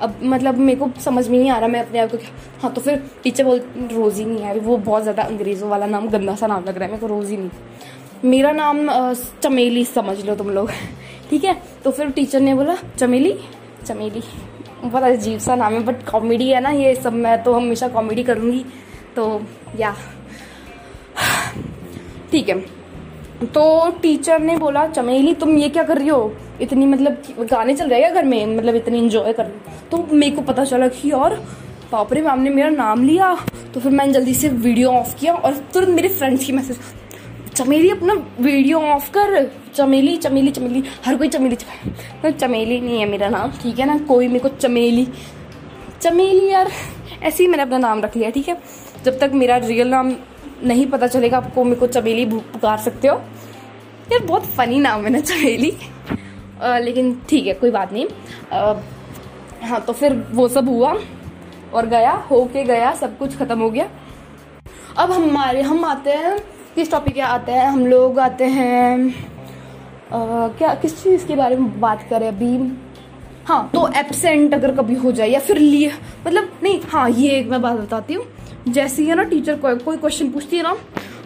अब 0.00 0.18
मतलब 0.22 0.58
मेरे 0.58 0.78
को 0.78 0.90
समझ 1.00 1.28
में 1.28 1.38
नहीं 1.38 1.50
आ 1.50 1.58
रहा, 1.58 1.68
मैं 1.68 1.80
अपने 1.80 1.98
आप 1.98 2.10
को 2.10 2.18
हाँ 2.62 2.72
तो 2.72 2.80
फिर 2.80 3.02
टीचर 3.22 3.44
बोल, 3.44 3.60
रोज़ी 3.92 4.24
नहीं 4.24 4.44
यार 4.44 4.58
वो 4.60 4.76
बहुत 4.78 5.02
ज़्यादा 5.02 5.22
अंग्रेज़ों 5.22 5.68
वाला 5.70 5.86
नाम 5.86 6.08
गंदा 6.08 6.34
सा 6.34 6.46
नाम 6.46 6.64
लग 6.64 6.76
रहा 6.78 6.84
है, 6.84 6.90
मेरे 6.90 7.00
को 7.00 7.06
रोज़ी 7.06 7.36
नहीं। 7.36 7.50
मेरा 8.24 8.52
नाम 8.52 8.86
चमेली 9.42 9.84
समझ 9.84 10.24
लो 10.24 10.34
तुम 10.34 10.50
लोग, 10.50 10.70
ठीक 11.30 11.44
है? 11.44 11.56
तो 11.84 11.90
फिर 11.90 12.10
टीचर 12.10 12.40
ने 12.40 12.54
बोला, 12.54 12.76
चमेली? 12.98 13.34
चमेली। 13.86 14.22
बहुत 14.84 15.02
अजीब 15.02 15.38
सा 15.38 15.54
नाम 15.56 15.72
है 15.72 15.82
बट 15.84 16.08
कॉमेडी 16.10 16.48
है 16.48 16.60
ना 16.60 16.70
ये 16.70 16.94
सब, 16.94 17.12
मैं 17.12 17.42
तो 17.42 17.52
हमेशा 17.52 17.88
कॉमेडी 17.88 18.22
करूँगी 18.22 18.64
तो 19.16 19.42
या 19.78 19.94
ठीक 22.32 22.48
है। 22.48 22.64
तो 23.44 23.90
टीचर 24.02 24.38
ने 24.40 24.56
बोला, 24.56 24.86
चमेली, 24.88 25.32
तुम 25.34 25.56
ये 25.58 25.68
क्या 25.68 25.82
कर 25.82 25.98
रही 25.98 26.08
हो? 26.08 26.32
इतनी 26.60 26.86
मतलब 26.86 27.22
गाने 27.40 27.74
चल 27.74 27.88
रहे 27.88 28.02
हैं 28.02 28.12
घर 28.14 28.24
में? 28.24 28.56
मतलब 28.56 28.74
इतनी 28.74 28.98
इंजॉय 28.98 29.32
कर 29.32 29.44
रही 29.44 29.74
तो 29.90 30.06
मेरे 30.12 30.34
को 30.36 30.42
पता 30.42 30.64
चला 30.64 30.88
कि 30.90 31.10
और 31.12 31.34
पापरे 31.92 32.22
मैम 32.22 32.40
ने 32.40 32.50
मेरा 32.50 32.68
नाम 32.70 33.02
लिया। 33.04 33.34
तो 33.74 33.80
फिर 33.80 33.92
मैंने 33.92 34.12
जल्दी 34.12 34.34
से 34.34 34.48
वीडियो 34.48 34.90
ऑफ़ 34.90 35.14
किया 35.18 35.34
और 35.34 35.56
तुरंत 35.74 35.88
मेरे 35.88 36.08
फ्रेंड्स 36.08 36.44
की 36.44 36.52
मैसेज 36.52 36.78
चमेली, 37.54 37.90
अपना 37.90 38.14
वीडियो 38.40 38.80
ऑफ़ 38.80 39.10
कर। 39.10 39.50
चमेली 39.74 40.16
चमेली 40.16 40.50
चमेली, 40.50 40.82
हर 41.04 41.16
कोई 41.16 41.28
चमेली 41.28 41.56
तो 41.56 42.30
चमेली 42.30 42.80
नहीं 42.80 43.00
है 43.00 43.06
मेरा 43.08 43.28
नाम, 43.28 43.50
ठीक 43.62 43.78
है 43.78 43.86
ना? 43.86 43.98
कोई 43.98 44.28
मेरे 44.28 44.38
को 44.38 44.48
चमेली 44.50 45.06
चमेली 46.02 46.48
यार, 46.48 46.70
ऐसे 47.22 47.42
ही 47.42 47.48
मैंने 47.48 47.62
अपना 47.62 47.78
नाम 47.78 48.00
रख 48.00 48.16
लिया, 48.16 48.30
ठीक 48.30 48.48
है? 48.48 48.56
जब 49.04 49.18
तक 49.18 49.30
मेरा 49.34 49.56
रियल 49.58 49.88
नाम 49.88 50.12
नहीं 50.64 50.86
पता 50.86 51.06
चलेगा 51.06 51.36
आपको 51.36 51.64
मेरे 51.64 51.76
को 51.76 51.86
चमेली 51.88 52.24
पुकार 52.26 52.78
सकते 52.78 53.08
हो। 53.08 53.16
यार 54.12 54.24
बहुत 54.26 54.44
फनी 54.56 54.78
नाम 54.78 55.04
है 55.04 55.10
ना 55.10 55.20
चमेली। 55.20 55.72
आ, 56.62 56.78
लेकिन 56.78 57.14
ठीक 57.28 57.46
है 57.46 57.54
कोई 57.54 57.70
बात 57.70 57.92
नहीं। 57.92 58.06
आ, 58.52 58.74
हाँ 59.62 59.80
तो 59.80 59.92
फिर 59.92 60.12
वो 60.32 60.48
सब 60.48 60.68
हुआ 60.68 60.96
और 61.74 61.86
गया 61.86 62.12
हो 62.30 62.44
के 62.52 62.64
गया 62.64 62.94
सब 62.94 63.16
कुछ 63.18 63.36
ख़त्म 63.38 63.58
हो 63.60 63.70
गया। 63.70 63.88
अब 64.98 65.10
हमारे 65.12 65.62
हम 65.62 65.84
आते 65.84 66.10
हैं 66.12 66.38
किस 66.74 66.90
टॉपिक 66.90 67.14
के 67.14 67.20
आते 67.20 67.52
हैं? 67.52 67.66
हम 67.66 67.86
लोग 67.86 68.18
आते 68.20 68.44
हैं 68.46 69.08
आ, 70.06 70.48
क्या 70.48 70.74
किस 70.74 71.02
चीज़ 71.02 71.26
के 71.26 71.36
बारे 71.36 71.56
में 71.56 71.80
बात 71.80 72.06
करें 72.10 72.28
अभी? 72.28 72.56
हाँ 73.46 73.70
तो 73.74 73.86
एबसेंट 73.96 74.54
अगर 74.54 74.74
कभी 74.76 74.94
हो 74.96 75.12
जाए 75.12 75.28
या 75.28 75.40
फिर 75.40 75.58
लिए 75.58 75.92
मतलब 76.26 76.58
नहीं 76.62 76.80
हाँ 76.88 77.08
ये 77.10 77.38
एक 77.38 77.48
मैं 77.48 77.60
बात 77.62 77.78
बताती 77.78 78.14
हूँ। 78.14 78.24
जैसे 78.68 79.02
ही 79.02 79.08
है 79.08 79.14
ना 79.14 79.22
टीचर 79.24 79.56
को 79.56 79.74
कोई 79.84 79.96
क्वेश्चन 79.96 80.30
पूछती 80.30 80.56
है 80.56 80.62
ना 80.62 80.76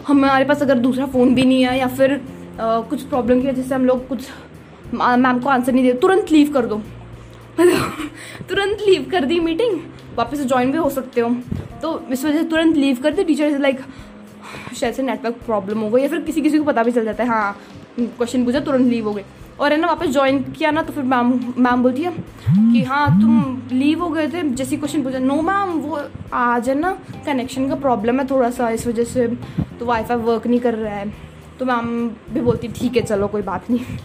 हमारे 0.07 0.45
पास 0.45 0.61
अगर 0.61 0.77
दूसरा 0.79 1.05
फ़ोन 1.05 1.33
भी 1.35 1.45
नहीं 1.45 1.63
है 1.63 1.77
या 1.79 1.87
फिर 1.87 2.13
आ, 2.59 2.79
कुछ 2.81 3.03
प्रॉब्लम 3.03 3.41
की 3.41 3.47
वजह 3.47 3.63
से 3.63 3.75
हम 3.75 3.85
लोग 3.85 4.07
कुछ 4.07 4.27
मैम 4.93 5.39
को 5.39 5.49
आंसर 5.49 5.73
नहीं 5.73 5.83
दे 5.83 5.93
तुरंत 5.99 6.31
लीव 6.31 6.51
कर 6.53 6.65
दो। 6.65 6.81
तुरंत 8.49 8.81
लीव 8.81 9.07
कर 9.11 9.25
दी 9.25 9.39
मीटिंग 9.39 9.79
वापस 10.17 10.41
ज्वाइन 10.41 10.71
भी 10.71 10.77
हो 10.77 10.89
सकते 10.89 11.21
हो। 11.21 11.29
तो 11.81 11.99
इस 12.11 12.25
वजह 12.25 12.37
से 12.37 12.43
तुरंत 12.49 12.75
लीव 12.77 13.01
कर 13.03 13.13
दी 13.13 13.23
टीचर 13.23 13.59
लाइक 13.59 13.79
शायद 14.75 14.93
से 14.93 15.03
नेटवर्क 15.03 15.35
प्रॉब्लम 15.45 15.79
हो 15.79 15.89
गई 15.89 16.01
या 16.01 16.07
फिर 16.07 16.21
किसी 16.21 16.41
किसी 16.41 16.57
को 16.57 16.63
पता 16.63 16.83
भी 16.83 16.91
चल 16.91 17.05
जाता 17.05 17.23
है 17.23 17.29
हाँ 17.29 17.57
क्वेश्चन 17.99 18.45
पूछा 18.45 18.59
तुरंत 18.59 18.87
लीव 18.87 19.07
हो 19.07 19.13
गए। 19.13 19.25
और 19.59 19.71
है 19.71 19.79
ना 19.79 19.87
वापस 19.87 20.09
ज्वाइन 20.09 20.41
किया 20.43 20.71
ना 20.71 20.81
तो 20.81 20.93
फिर 20.93 21.03
मैम 21.05 21.33
मैम 21.57 21.83
बोलती 21.83 22.03
है 22.03 22.11
कि 22.11 22.83
हाँ 22.83 23.07
तुम 23.21 23.61
लीव 23.71 24.03
हो 24.03 24.09
गए 24.09 24.27
थे, 24.27 24.41
जैसे 24.51 24.77
क्वेश्चन 24.77 25.03
पूछा। 25.03 25.19
नो 25.19 25.41
मैम 25.41 25.69
वो 25.79 25.99
आज 26.33 26.69
है 26.69 26.75
ना 26.75 26.91
कनेक्शन 27.25 27.67
का 27.69 27.75
प्रॉब्लम 27.77 28.19
है 28.19 28.25
थोड़ा 28.27 28.49
सा 28.51 28.69
इस 28.71 28.87
वजह 28.87 29.03
से 29.05 29.27
तो 29.79 29.85
वाईफाई 29.85 30.17
वर्क 30.19 30.47
नहीं 30.47 30.59
कर 30.59 30.73
रहा 30.75 30.95
है। 30.95 31.11
तो 31.59 31.65
मैम 31.65 32.09
भी 32.33 32.41
बोलती, 32.41 32.67
ठीक 32.69 32.95
है, 32.95 33.01
चलो, 33.03 33.27
कोई 33.27 33.41
बात 33.41 33.69
नहीं। 33.69 33.97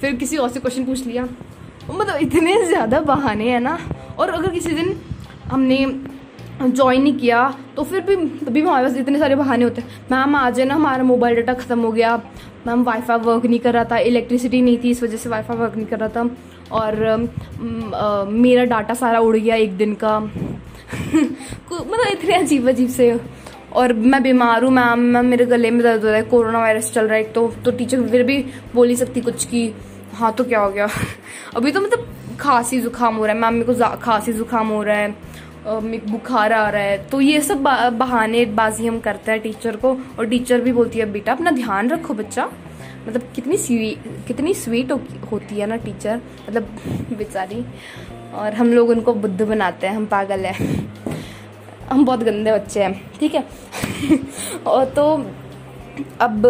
फिर 0.00 0.14
किसी 0.16 0.36
और 0.36 0.48
से 0.48 0.60
क्वेश्चन 0.60 0.84
पूछ 0.84 1.06
लिया। 1.06 1.26
मतलब 1.90 2.16
इतने 2.22 2.62
ज़्यादा 2.66 3.00
बहाने 3.02 3.48
हैं 3.50 3.60
ना। 3.60 3.78
और 4.18 4.28
अगर 4.30 4.50
किसी 4.50 4.70
दिन 4.70 4.94
हमने 5.50 5.76
ज्वाइन 6.62 7.02
नहीं 7.02 7.18
किया 7.18 7.54
तो 7.76 7.82
फिर 7.84 8.00
भी, 8.00 8.16
तभी 8.16 8.60
हमारे 8.60 8.86
पास 8.86 8.96
इतने 8.96 9.18
सारे 9.18 9.36
बहाने 9.36 9.64
होते 9.64 9.80
हैं। 9.80 9.88
मैम 10.10 10.36
आज 10.36 10.60
है 10.60 10.66
ना, 10.66 10.74
हमारा 10.74 11.04
मोबाइल 11.04 11.36
डाटा 11.36 11.54
ख़त्म 11.54 11.80
हो 11.80 11.92
गया। 11.92 12.16
मैम 12.66 12.82
वाईफाई 12.84 13.18
वर्क 13.18 13.44
नहीं 13.46 13.58
कर 13.60 13.72
रहा 13.74 13.84
था 13.84 13.98
इलेक्ट्रिसिटी 14.10 14.60
नहीं 14.62 14.78
थी 14.84 14.90
इस 14.90 15.02
वजह 15.02 15.16
से 15.16 15.28
वाईफाई 15.28 15.56
वर्क 15.56 15.76
नहीं 15.76 15.86
कर 15.86 15.98
रहा 15.98 16.08
था। 16.08 16.30
और 16.72 17.02
आ, 17.94 18.24
मेरा 18.24 18.64
डाटा 18.64 18.94
सारा 18.94 19.18
उड़ 19.20 19.36
गया 19.36 19.54
एक 19.56 19.76
दिन 19.76 19.94
का। 19.94 20.18
मतलब 21.00 22.06
इतने 22.12 22.34
अजीब 22.34 22.68
अजीब 22.68 22.88
से। 22.88 23.20
और 23.72 23.92
मैं 23.92 24.22
बीमार 24.22 24.64
हूँ 24.64 24.70
मैम 24.72 24.98
मैम 25.12 25.26
मेरे 25.26 25.44
गले 25.46 25.70
में 25.70 25.82
दर्द 25.82 26.02
हो 26.02 26.08
रहा 26.08 26.16
है 26.16 26.22
कोरोना 26.22 26.58
वायरस 26.58 26.92
चल 26.92 27.06
रहा 27.08 27.16
है 27.16 27.24
तो 27.32 27.48
तो 27.64 27.70
टीचर 27.70 28.02
फिर 28.08 28.22
भी 28.22 28.38
बोल 28.74 28.86
नहीं 28.86 28.96
सकती 28.96 29.20
कुछ 29.20 29.44
की 29.44 29.72
हाँ 30.14 30.32
तो 30.32 30.44
क्या 30.44 30.60
हो 30.60 30.70
गया? 30.70 30.88
अभी 31.56 31.70
तो 31.72 31.80
मतलब 31.80 32.36
खांसी 32.40 32.80
जुकाम 32.80 33.16
हो 33.16 33.26
रहा 33.26 33.34
है 33.34 33.40
मैम 33.40 33.54
मेरे 33.54 33.74
को 33.74 33.96
खांसी 34.02 34.32
जुकाम 34.32 34.68
हो 34.68 34.82
रहा 34.82 34.96
है। 34.96 35.14
बुखार 35.66 36.52
आ 36.52 36.68
रहा 36.70 36.82
है। 36.82 36.98
तो 37.08 37.20
ये 37.20 37.40
सब 37.40 37.62
बहाने 37.98 38.44
बाजी 38.44 38.86
हम 38.86 38.98
करते 39.00 39.32
हैं 39.32 39.40
टीचर 39.40 39.76
को 39.76 39.92
और 40.18 40.26
टीचर 40.26 40.60
भी 40.60 40.72
बोलती 40.72 40.98
है 40.98 41.06
बेटा 41.12 41.32
अपना 41.32 41.50
ध्यान 41.50 41.90
रखो 41.90 42.14
बच्चा। 42.14 42.46
मतलब 43.08 43.22
कितनी 43.34 43.56
स्वीट 43.56 44.26
कितनी 44.26 44.54
स्वीट 44.54 44.92
हो, 44.92 45.00
होती 45.32 45.60
है 45.60 45.66
ना 45.66 45.76
टीचर 45.76 46.20
मतलब 46.48 46.62
बेचारी। 47.18 47.64
और 48.34 48.54
हम 48.54 48.72
लोग 48.72 48.88
उनको 48.90 49.14
बुद्ध 49.14 49.42
बनाते 49.42 49.86
हैं 49.86 49.94
हम 49.96 50.06
पागल 50.06 50.44
हैं। 50.44 50.92
हम 51.90 52.04
बहुत 52.04 52.22
गंदे 52.24 52.52
बच्चे 52.52 52.82
हैं 52.82 53.18
ठीक 53.20 53.34
है? 53.34 53.44
और 54.66 54.84
तो 54.84 55.04
अब 56.20 56.42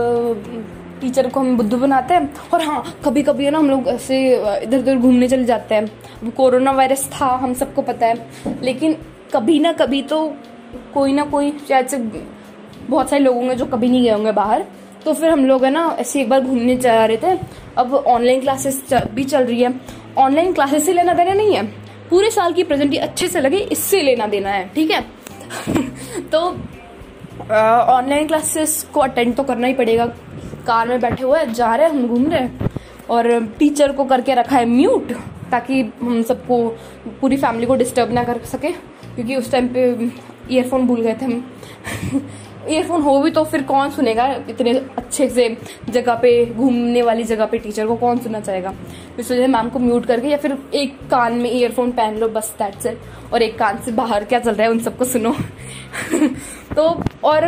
टीचर 1.04 1.28
को 1.28 1.40
हम 1.40 1.56
बुद्धू 1.56 1.76
बनाते 1.76 2.14
हैं। 2.14 2.34
और 2.54 2.62
हाँ 2.62 2.82
कभी 3.04 3.22
कभी 3.22 3.44
है 3.44 3.50
ना, 3.50 3.58
हम 3.58 3.70
लोग 3.70 3.88
ऐसे 3.88 4.18
इधर 4.62 4.78
उधर 4.78 4.96
घूमने 4.96 5.28
चले 5.28 5.44
जाते 5.44 5.74
हैं। 5.74 6.30
कोरोना 6.30 6.72
वायरस 6.72 7.10
था, 7.12 7.26
हम 7.36 7.54
सबको 7.54 7.82
पता 7.82 8.06
है। 8.06 8.14
लेकिन 8.62 8.96
कभी 9.34 9.58
ना 9.60 9.72
कभी 9.72 10.02
तो 10.02 10.26
कोई 10.94 11.12
ना 11.12 11.24
कोई, 11.24 11.50
शायद 11.68 11.86
से 11.86 11.96
बहुत 12.88 13.10
सारे 13.10 13.22
लोग 13.22 13.36
होंगे 13.36 13.54
जो 13.54 13.66
कभी 13.66 13.88
नहीं 13.88 14.02
गए 14.02 14.10
होंगे 14.10 14.32
बाहर। 14.32 14.64
तो 15.04 15.12
फिर 15.12 15.30
हम 15.30 15.44
लोग 15.46 15.64
है 15.64 15.70
ना, 15.70 15.96
ऐसे 16.00 16.20
एक 16.20 16.28
बार 16.28 16.40
घूमने 16.40 16.76
जा 16.76 17.04
रहे 17.06 17.16
थे। 17.16 17.38
अब 17.78 17.94
ऑनलाइन 17.94 18.40
क्लासेस 18.40 18.82
भी 19.14 19.24
चल 19.24 19.44
रही 19.44 19.62
है। 19.62 19.74
ऑनलाइन 20.18 20.52
क्लासेस 20.52 20.86
से 20.86 20.92
लेना 20.92 21.14
देना 21.14 21.32
नहीं 21.32 21.54
है। 21.54 21.64
पूरे 22.10 22.30
साल 22.30 22.52
की 22.52 22.62
प्रेजेंटी 22.62 22.96
अच्छे 22.96 23.28
से 23.28 23.40
लगे, 23.40 23.58
इससे 23.72 24.02
लेना 24.02 24.26
देना 24.26 24.50
है, 24.50 24.68
ठीक 24.74 24.90
है? 24.90 25.00
तो 26.32 26.40
ऑनलाइन 27.92 28.26
क्लासेस 28.26 28.82
को 28.94 29.00
अटेंड 29.00 29.34
तो 29.34 29.42
करना 29.42 29.66
ही 29.66 29.74
पड़ेगा। 29.74 30.06
कार 30.66 30.88
में 30.88 31.00
बैठे 31.00 31.24
हुए 31.24 31.46
जा 31.46 31.74
रहे 31.74 31.88
हैं, 31.88 31.94
हम 31.94 32.08
घूम 32.08 32.26
रहे 32.26 32.40
हैं। 32.40 32.70
और 33.10 33.46
टीचर 33.58 33.92
को 33.92 34.04
करके 34.04 34.34
रखा 34.34 34.56
है 34.56 34.66
म्यूट, 34.66 35.12
ताकि 35.50 35.92
हम 36.02 36.22
सबको, 36.22 36.68
पूरी 37.20 37.36
फैमिली 37.36 37.66
को 37.66 37.74
डिस्टर्ब 37.74 38.12
ना 38.12 38.24
कर 38.24 38.38
सके, 38.38 38.70
क्योंकि 39.14 39.36
उस 39.36 39.52
टाइम 39.52 39.68
पे 39.68 40.10
ईयरफोन 40.50 40.86
भूल 40.86 41.00
गए 41.00 41.14
थे 41.14 41.24
हम। 41.24 41.44
ईयरफोन 42.68 43.02
हो 43.02 43.22
भी 43.22 43.30
तो 43.30 43.44
फिर 43.44 43.62
कौन 43.62 43.90
सुनेगा? 43.90 44.26
इतने 44.48 44.72
अच्छे 44.72 45.28
से 45.28 45.56
जगह 45.90 46.14
पे, 46.14 46.46
घूमने 46.46 47.02
वाली 47.02 47.24
जगह 47.24 47.46
पे 47.46 47.58
टीचर 47.58 47.86
को 47.86 47.96
कौन 47.96 48.18
सुनना 48.18 48.40
चाहेगा? 48.40 48.74
इस 49.18 49.30
वजह 49.30 49.40
से 49.40 49.46
मैम 49.46 49.68
को 49.68 49.78
म्यूट 49.78 50.06
करके 50.06 50.28
या 50.28 50.36
फिर 50.36 50.58
एक 50.74 50.98
कान 51.10 51.32
में 51.32 51.52
ईयरफोन 51.52 51.90
पहन 51.90 52.16
लो, 52.16 52.28
बस 52.28 52.54
दैट्स 52.58 52.86
इट 52.86 52.98
और 53.32 53.42
एक 53.42 53.58
कान 53.58 53.78
से 53.78 53.92
बाहर 53.92 54.24
क्या 54.24 54.38
चल 54.38 54.50
रहा 54.50 54.62
है, 54.62 54.70
उन 54.70 54.78
सबको 54.78 55.04
सुनो। 55.04 55.36
तो 56.76 56.82
और 57.24 57.44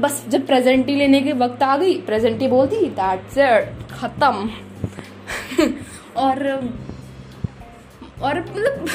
बस 0.00 0.24
जब 0.28 0.46
प्रेजेंटी 0.46 0.94
लेने 0.94 1.20
के 1.20 1.32
वक्त 1.44 1.62
आ 1.62 1.76
गई 1.76 1.94
प्रेजेंटी 2.06 2.48
बोलती 2.48 2.86
दैट्स 2.98 3.38
इट 3.38 3.92
खत्म. 3.92 4.50
और 6.16 6.48
और 8.22 8.38
मतलब 8.40 8.86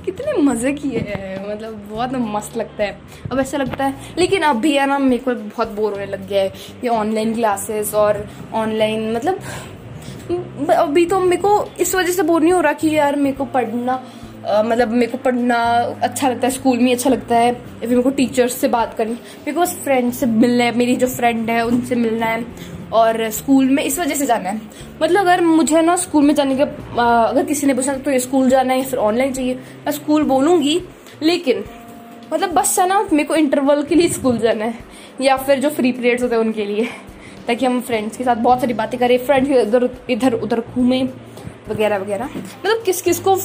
कितने 0.04 0.32
मज़े 0.42 0.72
किए 0.72 0.98
हैं 0.98 1.48
मतलब 1.48 1.74
बहुत 1.90 2.12
मस्त 2.34 2.56
लगता 2.56 2.84
है। 2.84 2.98
अब 3.32 3.38
ऐसा 3.40 3.58
लगता 3.58 3.84
है, 3.84 4.14
लेकिन 4.18 4.42
अब 4.42 4.56
भी 4.56 4.72
है 4.72 4.86
ना, 4.86 4.98
मेरे 4.98 5.22
को 5.22 5.34
बहुत 5.34 5.68
बोर 5.68 5.92
होने 5.92 6.06
लग 6.06 6.28
गया 6.28 6.42
है 6.42 6.52
ये 6.84 6.88
ऑनलाइन 6.88 7.34
क्लासेस 7.34 7.94
और 7.94 8.24
ऑनलाइन 8.54 9.12
मतलब 9.14 10.70
अभी 10.70 11.04
तो 11.06 11.20
मेरे 11.20 11.42
को 11.42 11.52
इस 11.80 11.94
वजह 11.94 12.12
से 12.12 12.22
बोर 12.22 12.40
नहीं 12.42 12.52
हो 12.52 12.60
रहा 12.60 12.72
कि 12.72 12.88
यार 12.96 13.16
मेरे 13.16 13.36
को 13.36 13.44
पढ़ना 13.44 14.02
मतलब 14.40 14.88
मेरे 14.90 15.10
को 15.12 15.18
पढ़ना 15.18 15.56
अच्छा 16.02 16.28
लगता 16.28 16.46
है 16.46 16.52
स्कूल 16.52 16.78
में 16.78 16.92
अच्छा 16.92 17.10
लगता 17.10 17.36
है। 17.36 17.46
या 17.46 17.80
फिर 17.80 17.88
मेरे 17.88 18.02
को 18.02 18.10
टीचर्स 18.10 18.54
से 18.54 18.68
बात 18.68 18.94
करनी, 18.94 19.12
मेरे 19.12 19.52
को 19.52 19.60
बस 19.60 19.76
फ्रेंड 19.84 20.12
से 20.12 20.26
मिलना 20.26 20.64
है, 20.64 20.76
मेरी 20.76 20.96
जो 20.96 21.06
फ्रेंड 21.08 21.50
है 21.50 21.64
उनसे 21.66 21.94
मिलना 21.96 22.26
है। 22.26 22.76
और 22.92 23.28
स्कूल 23.30 23.64
में 23.66 23.82
इस 23.82 23.98
वजह 23.98 24.14
से 24.14 24.26
जाना 24.26 24.48
है। 24.48 24.60
मतलब 25.02 25.20
अगर 25.20 25.40
मुझे 25.40 25.80
ना 25.82 25.96
स्कूल 25.96 26.24
में 26.24 26.34
जाने 26.34 26.54
के 26.56 26.62
अगर 26.62 27.44
किसी 27.44 27.66
ने 27.66 27.74
पूछा 27.74 27.94
तो 27.94 28.10
ये 28.10 28.18
स्कूल 28.18 28.48
जाना 28.50 28.72
है 28.72 28.78
या 28.78 28.84
फिर 28.84 28.98
ऑनलाइन 28.98 29.32
चाहिए, 29.32 29.54
मैं 29.54 29.92
स्कूल 29.92 30.22
बोलूँगी, 30.24 30.80
लेकिन 31.22 31.64
मतलब 32.32 32.52
बस 32.52 32.78
है 32.78 32.86
ना, 32.88 33.00
मेरे 33.02 33.24
को 33.24 33.34
इंटरवल 33.36 33.82
के 33.82 33.94
लिए 33.94 34.08
स्कूल 34.08 34.38
जाना 34.38 34.64
है, 34.64 34.74
या 35.20 35.36
फिर 35.36 35.60
जो 35.60 35.70
फ्री 35.70 35.92
पीरियड्स 35.92 36.22
होते 36.22 36.34
हैं 36.34 36.42
उनके 36.42 36.64
लिए, 36.64 36.88
ताकि 37.46 37.66
हम 37.66 37.80
फ्रेंड्स 37.80 38.16
के 38.16 38.24
साथ 38.24 38.36
बहुत 38.38 38.60
सारी 38.60 38.74
बातें 38.74 38.98
करें 39.00 39.18
फ्रेंड्स 39.18 39.50
इधर 39.50 39.88
इधर 40.10 40.32
उधर 40.34 40.60
घूमें। 40.74 41.08
वगैरह 41.68 41.98
वगैरह। 41.98 42.24
मतलब 42.24 42.82
किस 42.84 43.02
किस 43.02 43.18
को 43.20 43.36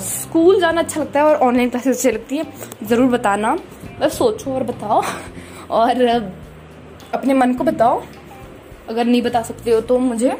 स्कूल 0.00 0.60
जाना 0.60 0.80
अच्छा 0.80 1.00
लगता 1.00 1.20
है 1.20 1.26
और 1.26 1.36
ऑनलाइन 1.38 1.70
क्लासेस 1.70 1.96
अच्छी 1.96 2.10
लगती 2.10 2.36
है, 2.36 2.44
ज़रूर 2.82 3.10
बताना। 3.10 3.56
बस 4.00 4.18
सोचो 4.18 4.54
और 4.54 4.62
बताओ। 4.64 5.02
और 5.70 6.02
अपने 7.14 7.34
मन 7.34 7.54
को 7.54 7.64
बताओ। 7.64 8.02
अगर 8.88 9.04
नहीं 9.04 9.22
बता 9.22 9.42
सकते 9.42 9.70
हो 9.70 9.80
तो 9.80 9.98
मुझे। 9.98 10.36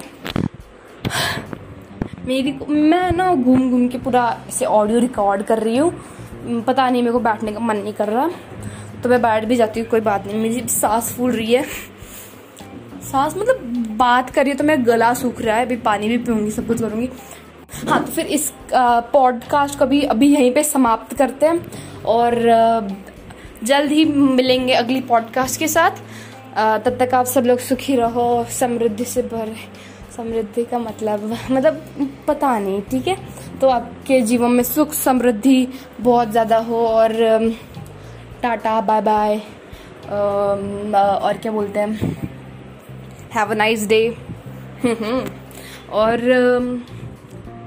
मेरी 2.27 2.53
मैं 2.68 3.11
ना 3.12 3.35
घूम 3.35 3.70
घूम 3.70 3.87
के 3.88 3.98
पूरा 3.98 4.25
ऐसे 4.48 4.64
ऑडियो 4.64 4.98
रिकॉर्ड 4.98 5.42
कर 5.42 5.59
रही 5.59 5.77
हूँ। 5.77 6.62
पता 6.66 6.88
नहीं, 6.88 7.03
मेरे 7.03 7.12
को 7.12 7.20
बैठने 7.20 7.53
का 7.53 7.61
मन 7.61 7.77
नहीं 7.77 7.92
कर 7.92 8.09
रहा। 8.09 8.31
तो 9.03 9.09
मैं 9.09 9.20
बैठ 9.22 9.44
भी 9.44 9.57
जाती 9.57 9.81
हूँ, 9.81 9.88
कोई 9.88 10.01
बात 10.01 10.27
नहीं। 10.27 10.40
मेरी 10.40 10.68
सांस 10.68 11.12
फूल 11.16 11.33
रही 11.33 11.53
है। 11.55 11.62
सांस 13.03 13.37
मतलब 13.37 13.72
बात 14.03 14.31
करिए 14.31 14.55
तो 14.55 14.65
मेरा 14.65 14.83
गला 14.85 15.12
सूख 15.15 15.41
रहा 15.43 15.57
है, 15.57 15.65
अभी 15.67 15.77
पानी 15.83 16.09
भी 16.09 16.19
पीऊँगी, 16.19 16.51
सब 16.51 16.67
कुछ 16.67 16.81
करूँगी। 16.81 17.09
हाँ 17.88 18.05
तो 18.05 18.12
फिर 18.12 18.27
इस 18.29 18.53
पॉडकास्ट 18.75 19.79
को 19.79 19.87
भी 19.87 20.03
अभी 20.05 20.27
यहीं 20.29 20.53
पे 20.55 20.62
समाप्त 20.65 21.15
करते 21.17 21.47
हैं 21.47 22.03
और 22.07 22.35
जल्द 23.65 23.93
ही 23.93 24.05
मिलेंगे 24.05 24.73
अगली 24.75 25.01
पॉडकास्ट 25.03 25.59
के 25.59 25.69
साथ। 25.69 26.03
तब 26.85 26.97
तक 27.01 27.15
आप 27.15 27.27
सब 27.27 27.45
लोग 27.47 27.59
सुखी 27.61 27.97
रहो, 27.97 28.45
समृद्धि 28.51 29.05
से 29.05 29.23
भरे। 29.25 29.55
समृद्धि 30.17 30.65
का 30.65 30.79
मतलब 30.79 31.25
मतलब 31.51 31.83
पता 32.29 32.59
नहीं, 32.59 32.81
ठीक 32.91 33.07
है? 33.09 33.17
तो 33.61 33.69
आपके 33.69 34.21
जीवन 34.23 34.51
में 34.51 34.62
सुख, 34.65 34.93
समृद्धि 34.95 35.69
बहुत 36.01 36.31
ज़्यादा 36.31 36.59
हो 36.61 36.87
और 36.88 37.12
टाटा 38.43 38.81
बाय 38.83 39.01
बाय 39.03 39.37
और 40.11 41.38
क्या 41.43 41.53
बोलते 41.53 41.81
हैं? 41.81 42.31
हैव 43.35 43.51
अ 43.51 43.55
नाइस 43.55 43.87
डे 43.88 44.09
और 45.90 46.21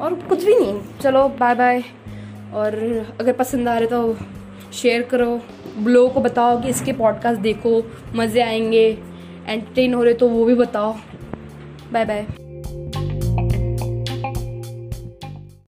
और 0.01 0.13
कुछ 0.29 0.43
भी 0.43 0.55
नहीं। 0.55 0.79
चलो 1.01 1.27
बाय 1.39 1.55
बाय 1.55 1.83
और 2.53 2.75
अगर 3.19 3.33
पसंद 3.33 3.69
आ 3.69 3.77
रहे 3.77 3.87
तो 3.87 4.17
शेयर 4.73 5.01
करो। 5.03 5.39
लोगों 5.79 6.09
को 6.09 6.21
बताओ 6.21 6.61
कि 6.61 6.69
इसके 6.69 6.93
पॉडकास्ट 6.93 7.41
देखो, 7.41 7.81
मज़े 8.15 8.41
आएँगे। 8.41 8.87
एंटरटेन 9.47 9.93
हो 9.93 10.03
रहे 10.03 10.13
तो 10.13 10.29
वो 10.29 10.45
भी 10.45 10.55
बताओ। 10.55 10.93
Bye 11.93 12.05
bye 12.05 12.25